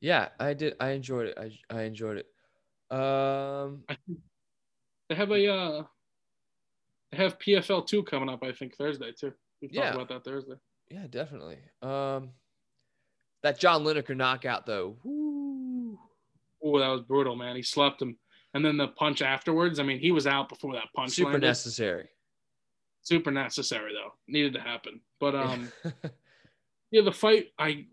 [0.00, 0.74] Yeah, I did.
[0.80, 1.38] I enjoyed it.
[1.38, 2.26] I I enjoyed it.
[2.96, 3.84] Um,
[5.08, 5.82] they have a uh,
[7.12, 8.42] they have PFL two coming up.
[8.42, 9.32] I think Thursday too.
[9.60, 9.94] We talked Yeah.
[9.94, 10.54] about that Thursday.
[10.90, 11.58] yeah, definitely.
[11.82, 12.30] Um,
[13.42, 14.96] that John Lineker knockout though.
[15.04, 15.19] Woo.
[16.76, 17.56] Oh, that was brutal, man.
[17.56, 18.16] He slept him,
[18.54, 19.78] and then the punch afterwards.
[19.78, 21.12] I mean, he was out before that punch.
[21.12, 21.46] Super landed.
[21.46, 22.08] necessary.
[23.02, 25.72] super necessary though needed to happen but um
[26.90, 27.86] yeah the fight i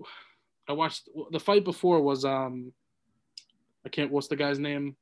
[0.68, 2.74] i watched the fight before was um
[3.86, 4.96] i can't what's the guy's name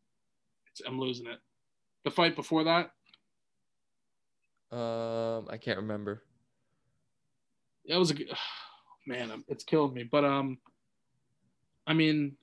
[0.69, 1.39] it's, i'm losing it
[2.03, 2.91] the fight before that
[4.71, 6.23] um, I can't remember.
[7.88, 8.15] That was a
[9.07, 10.57] man it's killing me but um
[11.88, 12.35] i mean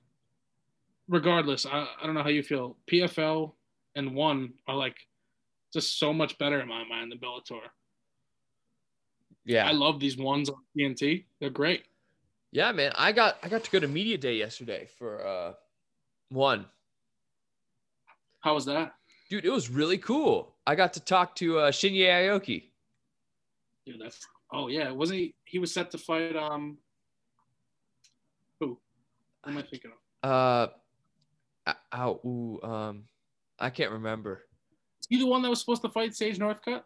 [1.13, 3.53] regardless I, I don't know how you feel pfl
[3.95, 4.97] and one are like
[5.71, 7.61] just so much better in my mind than bellator
[9.45, 11.83] Yeah, i love these ones on tnt they're great
[12.53, 12.91] yeah, man.
[12.95, 15.53] I got I got to go to media day yesterday for uh
[16.29, 16.65] one.
[18.41, 18.93] how was that
[19.29, 20.53] Dude, it was really cool.
[20.67, 22.65] I got to talk to uh, Shinya Aoki.
[23.83, 25.35] Dude, that's oh yeah, wasn't he?
[25.45, 26.77] He was set to fight um.
[28.59, 28.77] Who?
[29.43, 30.29] Who am I thinking of?
[30.29, 30.67] Uh,
[31.93, 33.03] ow, ooh, um,
[33.59, 34.43] I can't remember.
[35.01, 36.83] Is he the one that was supposed to fight Sage Northcutt?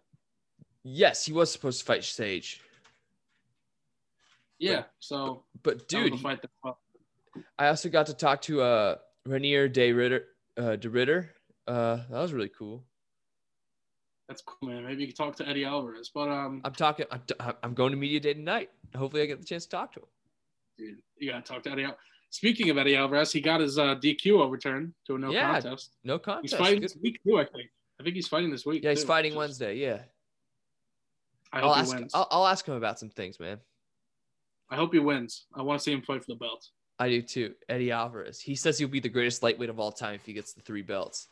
[0.84, 2.62] Yes, he was supposed to fight Sage,
[4.60, 4.84] Yeah.
[5.00, 6.76] So but was dude, that.
[7.60, 8.96] I also got to talk to uh
[9.28, 10.26] Reinier De Ridder.
[10.58, 11.32] Uh, De Ridder.
[11.68, 12.84] Uh, that was really cool.
[14.28, 14.86] that's cool, man.
[14.86, 17.06] Maybe you can talk to Eddie Alvarez, but um, I'm talking.
[17.12, 17.22] I'm,
[17.62, 18.70] I'm going to media day tonight.
[18.96, 20.06] Hopefully, I get the chance to talk to him.
[20.78, 21.84] Dude, you gotta talk to Eddie.
[21.84, 21.98] Al-
[22.30, 25.92] Speaking of Eddie Alvarez, he got his uh, DQ overturned to a no Yeah, contest.
[26.04, 26.54] No contest.
[26.54, 26.90] He's fighting Good.
[26.90, 27.70] this week too, I think.
[28.00, 28.84] I think he's fighting this week.
[28.84, 29.76] Yeah, he's too, fighting Wednesday.
[29.78, 30.00] Yeah.
[31.52, 31.94] I I'll hope ask.
[31.94, 32.12] he wins.
[32.14, 33.60] I'll, I'll ask him about some things, man.
[34.70, 35.46] I hope he wins.
[35.56, 36.68] I want to see him fight for the belt.
[37.00, 37.54] I do too.
[37.70, 38.40] Eddie Alvarez.
[38.42, 40.82] He says he'll be the greatest lightweight of all time if he gets the three
[40.82, 41.28] belts.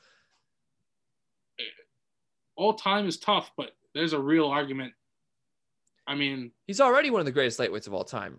[2.56, 4.94] All time is tough, but there's a real argument.
[6.08, 8.38] I mean, He's already one of the greatest lightweights of all time.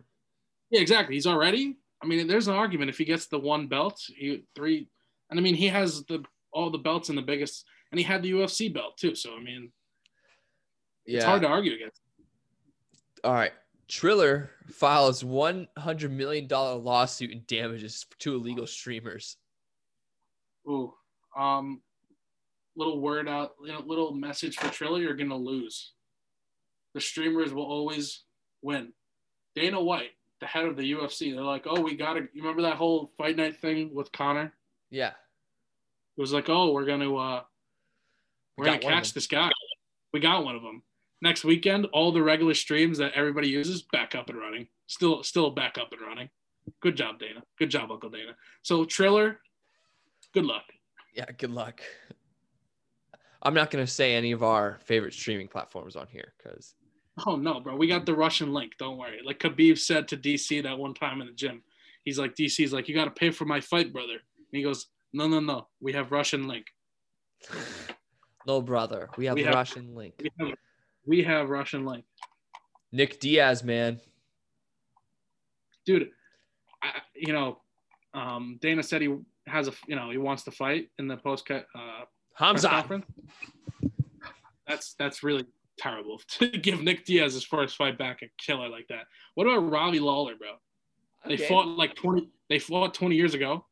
[0.71, 1.15] yeah, exactly.
[1.17, 1.77] He's already.
[2.03, 4.89] I mean, there's an argument if he gets the one belt, he three,
[5.31, 8.23] and I mean he has the all the belts and the biggest, and he had
[8.23, 9.15] the UFC belt too.
[9.15, 9.73] So I mean,
[11.07, 11.17] Yeah.
[11.17, 12.01] it's hard to argue against.
[13.25, 13.53] All right.
[13.89, 19.37] Triller files one hundred million dollar lawsuit in damages to illegal streamers.
[20.69, 20.93] Ooh,
[21.37, 21.81] um,
[22.75, 25.93] little word out, you know, little message for Triller, you're gonna lose.
[26.95, 28.25] The streamers will always
[28.63, 28.93] win.
[29.55, 30.11] Dana White,
[30.41, 32.21] the head of the UFC, they're like, oh, we gotta.
[32.33, 34.53] You remember that whole fight night thing with Conor?
[34.91, 35.13] Yeah.
[36.17, 37.43] It was like, oh, we're gonna, uh,
[38.57, 39.51] We we're got gonna catch this guy.
[40.13, 40.83] We got one of them.
[41.23, 44.69] Next weekend, all the regular streams that everybody uses back up and running.
[44.87, 46.31] Still, still back up and running.
[46.81, 47.43] Good job, Dana.
[47.59, 48.37] Good job, Uncle Dana.
[48.63, 49.41] So Triller,
[50.35, 50.65] good luck.
[51.15, 51.27] Yeah.
[51.39, 51.81] Good luck.
[53.43, 56.75] I'm not gonna say any of our favorite streaming platforms on here because
[57.27, 57.77] Oh no, bro.
[57.77, 58.73] We got the Russian link.
[58.79, 59.21] Don't worry.
[59.25, 61.63] Like Khabib said to DC that one time in the gym.
[62.05, 64.13] He's like, DC's like, you got to pay for my fight, brother.
[64.13, 64.21] And
[64.53, 65.67] he goes, no, no, no.
[65.81, 66.67] We have Russian link.
[68.47, 69.09] no brother.
[69.17, 70.15] We have We have- Russian link.
[70.21, 70.57] We have,
[71.07, 72.05] we have Russian link.
[72.93, 74.01] Nick Diaz, man.
[75.85, 76.11] Dude,
[76.83, 77.59] I, you know,
[78.15, 79.15] um, Dana said he
[79.47, 81.61] has a, you know, he wants to fight in the post uh,
[82.37, 83.03] press Hamza.
[84.67, 85.45] That's that's really
[85.79, 89.05] terrible to give Nick Diaz his first fight back a killer like that.
[89.35, 90.53] What about Robbie Lawler, bro?
[91.27, 93.65] They fought like 20 they fought 20 years ago,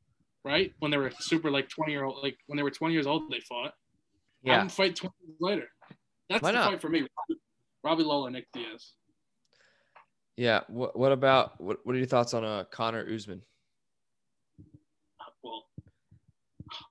[0.45, 0.73] right?
[0.81, 3.31] When they were super like 20 year old like when they were 20 years old
[3.31, 3.67] they fought.
[3.67, 3.73] Have
[4.43, 4.59] Yeah.
[4.59, 5.69] them fight 20 years later.
[6.29, 6.71] That's Why the not?
[6.73, 7.07] fight for me.
[7.85, 8.93] Robbie, Lawler, Nick Diaz.
[10.37, 10.63] Yeah.
[10.69, 13.43] What What about what What are your thoughts on uh Conor Usman?
[15.43, 15.67] Well,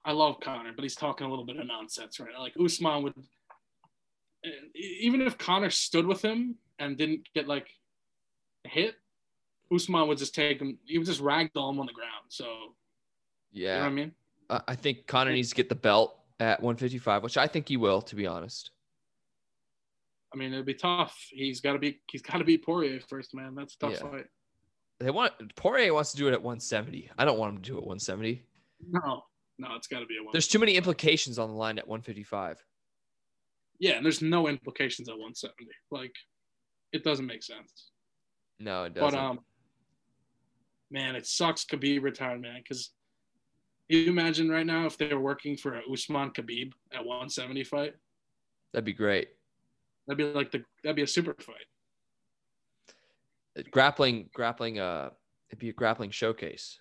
[0.05, 2.39] I love Conor, but he's talking a little bit of nonsense right now.
[2.41, 3.13] Like Usman would
[4.75, 7.67] even if Conor stood with him and didn't get like
[8.63, 8.95] hit,
[9.73, 10.77] Usman would just take him.
[10.85, 12.25] He would just ragdoll him on the ground.
[12.29, 12.45] So
[13.51, 13.85] you know what Yeah.
[13.85, 14.11] I mean?
[14.49, 17.77] I I think Conor needs to get the belt at 155, which I think he
[17.77, 18.71] will, to be honest.
[20.33, 21.15] I mean, it'd be tough.
[21.29, 22.01] He's got to be.
[22.11, 23.53] He's got to beat Poirier first, man.
[23.55, 23.99] That's a tough Yeah.
[23.99, 24.25] fight.
[24.99, 27.09] They want Poirier wants to do it at 170.
[27.17, 28.43] I don't want him to do it at 170.
[28.89, 29.25] No,
[29.59, 30.31] no, it's got to be a one.
[30.31, 32.63] There's too many implications on the line at 155.
[33.79, 35.69] Yeah, and there's no implications at 170.
[35.91, 36.13] Like,
[36.91, 37.91] it doesn't make sense.
[38.59, 39.11] No, it doesn't.
[39.11, 39.39] But um,
[40.91, 42.61] man, it sucks Khabib retired, man.
[42.61, 42.91] Because
[43.89, 47.93] you imagine right now if they were working for a Usman Khabib at 170 fight,
[48.71, 49.29] That'd be great.
[50.07, 51.67] that'd be like the that'd be a super fight.
[53.69, 54.79] Grappling, grappling.
[54.79, 55.09] Uh,
[55.49, 56.79] it'd be a grappling showcase.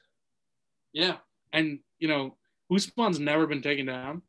[0.94, 1.16] Yeah,
[1.52, 2.36] and you know
[2.74, 4.22] Usman's never been taken down,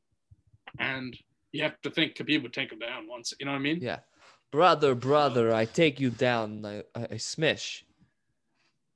[0.79, 1.17] and
[1.53, 3.33] you have to think Khabib would take him down once.
[3.39, 3.79] You know what I mean?
[3.81, 3.99] Yeah,
[4.51, 6.65] brother, brother, I take you down.
[6.65, 7.83] I, I, I smish.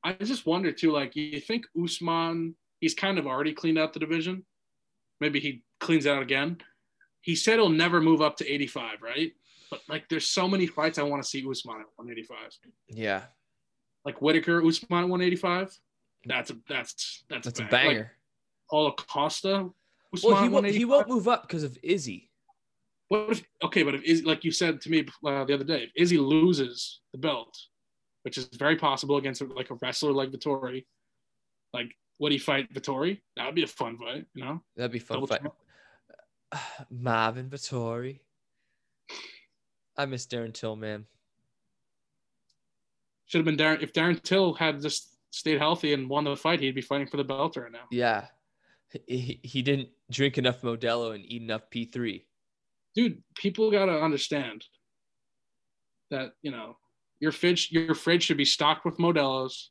[0.03, 3.99] I just wonder too, like you think Usman, he's kind of already cleaned out the
[3.99, 4.43] division.
[5.19, 6.57] Maybe he cleans it out again.
[7.21, 9.33] He said he'll never move up to 85, right?
[9.69, 12.37] But like there's so many fights I want to see Usman at 185.
[12.89, 13.23] Yeah,
[14.05, 15.77] Like Whittaker, Usman at 185.
[16.25, 17.71] That's a that's that's, that's a bang.
[17.71, 18.11] Like, banger.
[18.69, 19.69] Paulo Costa,
[20.13, 20.65] Usman well, he won't.
[20.67, 22.29] He won't move up because of Izzy.
[23.09, 25.83] What if okay, but if Izzy, like you said to me uh, the other day,
[25.83, 27.57] if Izzy loses the belt,
[28.23, 30.85] which is very possible against like a wrestler like Vettori,
[31.73, 33.21] like would he fight Vettori?
[33.35, 34.61] That would be a fun fight, you know.
[34.75, 35.15] That'd be fun.
[35.15, 35.41] Double Fight.
[35.41, 35.53] champ.
[36.89, 38.19] Marvin Vettori.
[39.95, 41.05] I miss Darren Till, man.
[43.25, 43.81] Should have been Darren.
[43.81, 47.17] If Darren Till had just stayed healthy and won the fight, he'd be fighting for
[47.17, 47.85] the belt right now.
[47.91, 48.25] Yeah,
[49.05, 52.23] he, he didn't drink enough Modelo and eat enough P3.
[52.97, 54.65] Dude, people gotta understand
[56.09, 56.77] that you know
[57.19, 59.69] your fridge your fridge should be stocked with Modelo's,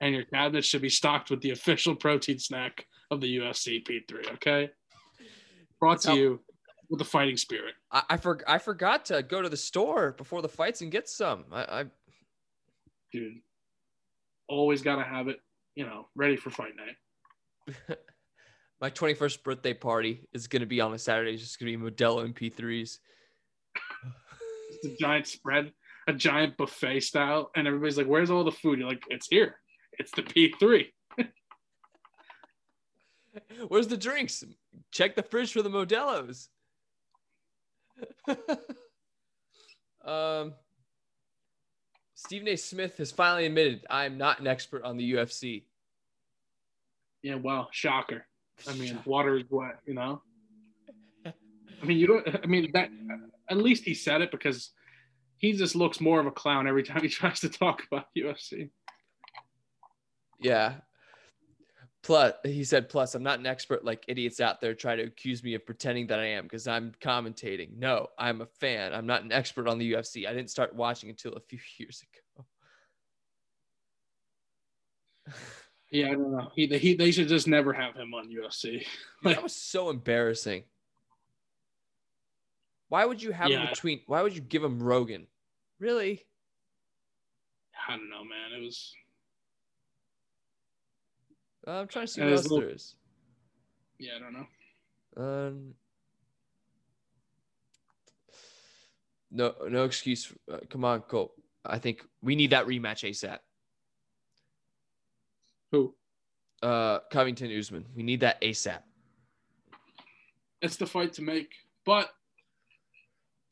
[0.00, 4.32] and your cabinet should be stocked with the official protein snack of the UFC P3.
[4.36, 4.70] Okay,
[5.78, 6.40] brought to you
[6.88, 7.74] with the fighting spirit.
[7.92, 11.06] I I, for, I forgot to go to the store before the fights and get
[11.06, 11.44] some.
[11.52, 11.84] I, I
[13.12, 13.40] dude.
[14.48, 15.38] Always got to have it,
[15.74, 17.98] you know, ready for fight night.
[18.84, 21.32] my 21st birthday party is gonna be on a Saturday.
[21.32, 22.98] It's just gonna be Modelo and P3s.
[24.68, 25.72] It's a giant spread,
[26.06, 29.58] a giant buffet style, and everybody's like, "Where's all the food?" You're like, "It's here.
[29.92, 30.92] It's the P3.
[33.68, 34.44] Where's the drinks?
[34.90, 36.50] Check the fridge for the Modelo's.
[40.04, 40.52] um,
[42.14, 42.56] Stephen A.
[42.56, 45.64] Smith has finally admitted I am not an expert on the UFC.
[47.22, 48.26] Yeah, well, shocker.
[48.68, 50.22] I mean, water is wet, you know.
[51.26, 52.26] I mean, you don't.
[52.42, 52.90] I mean that.
[53.50, 54.70] At least he said it because
[55.36, 58.70] he just looks more of a clown every time he tries to talk about UFC.
[60.40, 60.74] Yeah.
[62.02, 65.42] Plus, he said, plus, I'm not an expert like idiots out there try to accuse
[65.42, 67.78] me of pretending that I am because I'm commentating.
[67.78, 68.92] No, I'm a fan.
[68.92, 70.28] I'm not an expert on the UFC.
[70.28, 72.46] I didn't start watching until a few years ago.
[75.94, 76.50] Yeah, I don't know.
[76.56, 78.84] He, he they should just never have him on UFC.
[79.22, 80.64] Like, that was so embarrassing.
[82.88, 84.00] Why would you have him between?
[84.06, 85.28] Why would you give him Rogan?
[85.78, 86.20] Really?
[87.88, 88.60] I don't know, man.
[88.60, 88.92] It was
[91.66, 92.96] Uh, I'm trying to see Yeah, what else little- there is.
[94.00, 94.46] yeah, I don't know.
[95.24, 95.74] Um,
[99.30, 100.32] no, no excuse.
[100.52, 101.34] Uh, come on, Cole.
[101.64, 103.38] I think we need that rematch ASAP.
[105.74, 105.92] Who?
[106.62, 107.84] Uh, Covington Usman.
[107.96, 108.78] We need that ASAP.
[110.62, 111.52] It's the fight to make.
[111.84, 112.10] But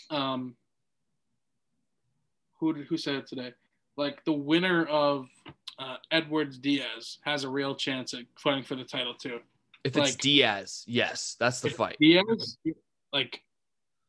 [0.09, 0.57] um
[2.59, 3.53] who did who said it today?
[3.97, 5.27] Like the winner of
[5.79, 9.41] uh, Edwards Diaz has a real chance at fighting for the title too.
[9.85, 11.97] If it's Diaz, yes, that's the fight.
[12.01, 12.57] Diaz,
[13.13, 13.43] like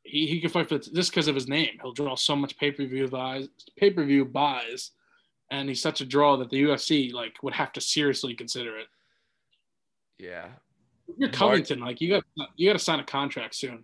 [0.03, 1.79] he, he can fight for just because of his name.
[1.81, 4.91] He'll draw so much pay per view buys, pay per view buys,
[5.53, 8.87] and he's such a draw that the UFC like would have to seriously consider it.
[10.17, 10.47] Yeah.
[11.15, 12.23] You're Covington, like you got
[12.55, 13.83] you got to sign a contract soon.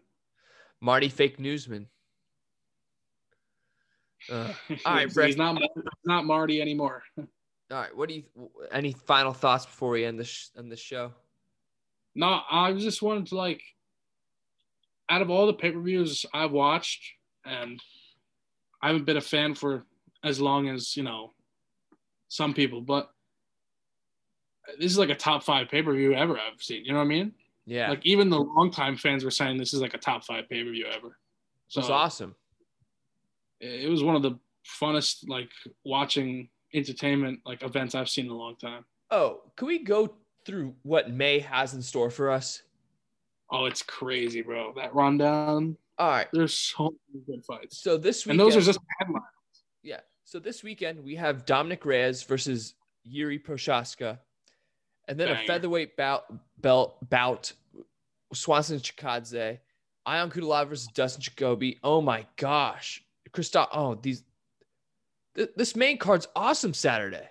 [0.81, 1.87] Marty Fake Newsman.
[4.29, 4.53] Uh,
[4.85, 5.27] All right, he's, Brett.
[5.27, 7.01] he's not he's not Marty anymore.
[7.17, 7.25] all
[7.71, 7.95] right.
[7.95, 8.23] What do you?
[8.69, 11.13] Any final thoughts before we end this end this show?
[12.15, 13.63] No, I just wanted to like,
[15.09, 17.13] out of all the pay per views I've watched,
[17.45, 17.81] and
[18.83, 19.85] I haven't been a fan for
[20.21, 21.31] as long as you know
[22.29, 23.11] some people, but
[24.79, 26.85] this is like a top five pay per view ever I've seen.
[26.85, 27.33] You know what I mean?
[27.65, 30.63] Yeah, Like even the longtime fans were saying this is like a top five pay
[30.63, 31.17] per view ever.
[31.67, 32.35] So was awesome.
[33.59, 34.39] it was one of the
[34.81, 35.49] funnest like
[35.83, 38.85] watching entertainment like events I've seen in a long time.
[39.11, 40.15] Oh, can we go
[40.45, 42.61] through what May has in store for us?
[43.51, 44.73] Oh, it's crazy, bro.
[44.75, 45.77] That rundown.
[45.97, 46.27] All right.
[46.31, 47.81] There's so many good fights.
[47.81, 49.25] So this week, And those are just headlines.
[49.83, 49.99] yeah.
[50.29, 54.19] So this weekend we have Dominic Reyes versus Yuri Prochazka,
[55.07, 56.25] and then a featherweight bout
[56.61, 57.51] belt bout
[58.31, 59.57] Swanson Chikadze,
[60.05, 61.79] Ion Cutelaba versus Dustin Jacoby.
[61.83, 63.69] Oh my gosh, Christoph.
[63.73, 64.23] Oh these.
[65.35, 67.27] th- This main card's awesome Saturday,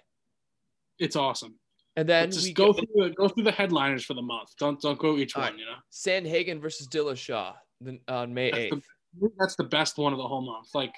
[0.98, 1.54] It's awesome.
[1.94, 4.22] and then But just we go go through the, go through the headliners for the
[4.22, 4.56] month.
[4.58, 5.52] Don't don't go each All one.
[5.52, 5.60] right.
[5.60, 7.54] You know, Sandhagen versus Dillashaw
[8.08, 8.84] on May That's eighth.
[9.38, 10.74] that's the best one of the whole month.
[10.74, 10.96] Like,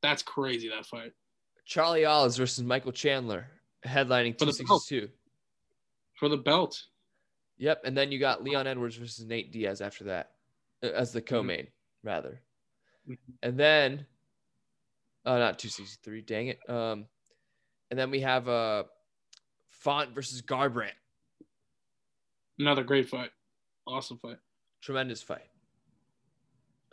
[0.00, 1.12] that's crazy that fight
[1.64, 3.46] Charlie Olives versus Michael Chandler
[3.84, 5.08] headlining For the 262.
[6.14, 6.84] for the belt.
[7.58, 10.32] Yep, and then you got Leon Edwards versus Nate Diaz after that,
[10.82, 11.68] uh, as the co-main
[12.02, 12.40] rather,
[13.08, 13.18] Mhm.
[13.42, 14.06] and then,
[15.24, 16.20] oh, not two sixty three.
[16.20, 16.68] Dang it.
[16.68, 17.06] Um,
[17.90, 18.84] and then we have uh,
[19.68, 20.94] Font versus Garbrandt.
[22.58, 23.30] Another great fight.
[23.86, 24.38] Awesome fight.
[24.80, 25.48] Tremendous fight.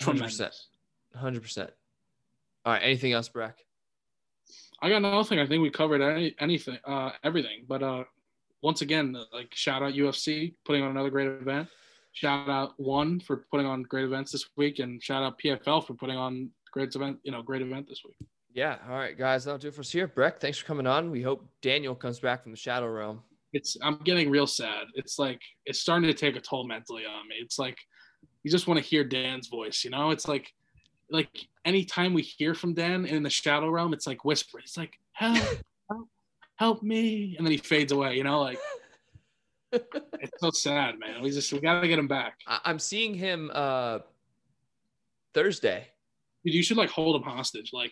[0.01, 0.53] Hundred percent.
[0.53, 0.67] Tremendous.
[1.15, 1.73] Hundred percent.
[2.65, 2.81] All right.
[2.83, 3.65] Anything else, Breck?
[4.81, 5.39] I got nothing.
[5.39, 7.65] I think we covered any, anything, uh, everything.
[7.67, 8.03] But uh,
[8.61, 11.67] once again, like shout out UFC putting on another great event.
[12.13, 15.93] Shout out One for putting on great events this week, and shout out PFL for
[15.93, 18.15] putting on great event, you know, great event this week.
[18.53, 18.77] Yeah.
[18.89, 19.45] All right, guys.
[19.45, 20.07] That'll do it for us here.
[20.07, 21.09] Breck, thanks for coming on.
[21.09, 23.21] We hope Daniel comes back from the Shadow Realm.
[23.53, 24.87] It's I'm getting real sad.
[24.95, 27.35] It's like it's starting to take a toll mentally on me.
[27.39, 27.77] It's like
[28.43, 30.11] you just want to hear Dan's voice, you know?
[30.11, 30.53] It's like
[31.09, 31.29] like
[31.65, 34.59] anytime we hear from Dan in the shadow realm, it's like whisper.
[34.59, 35.37] It's like help,
[35.89, 36.07] help,
[36.55, 38.15] help me, and then he fades away.
[38.17, 38.59] You know, like
[39.71, 41.21] it's so sad, man.
[41.21, 42.39] We just we gotta get him back.
[42.47, 43.99] I- I'm seeing him uh,
[45.33, 45.87] Thursday.
[46.43, 47.91] Dude, you should like hold him hostage, like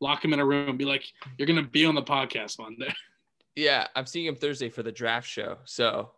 [0.00, 1.04] lock him in a room, be like,
[1.38, 2.92] you're gonna be on the podcast Monday.
[3.54, 5.58] Yeah, I'm seeing him Thursday for the draft show.
[5.66, 6.12] So,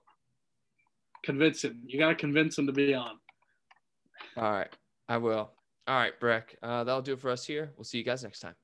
[1.25, 1.81] convince him.
[1.85, 3.19] You gotta convince him to be on.
[4.37, 4.69] all right,
[5.09, 5.51] I will.
[5.87, 6.57] All right, Breck.
[6.63, 7.73] Uh, that'll do it for us here.
[7.77, 8.55] We'll see you guys next time.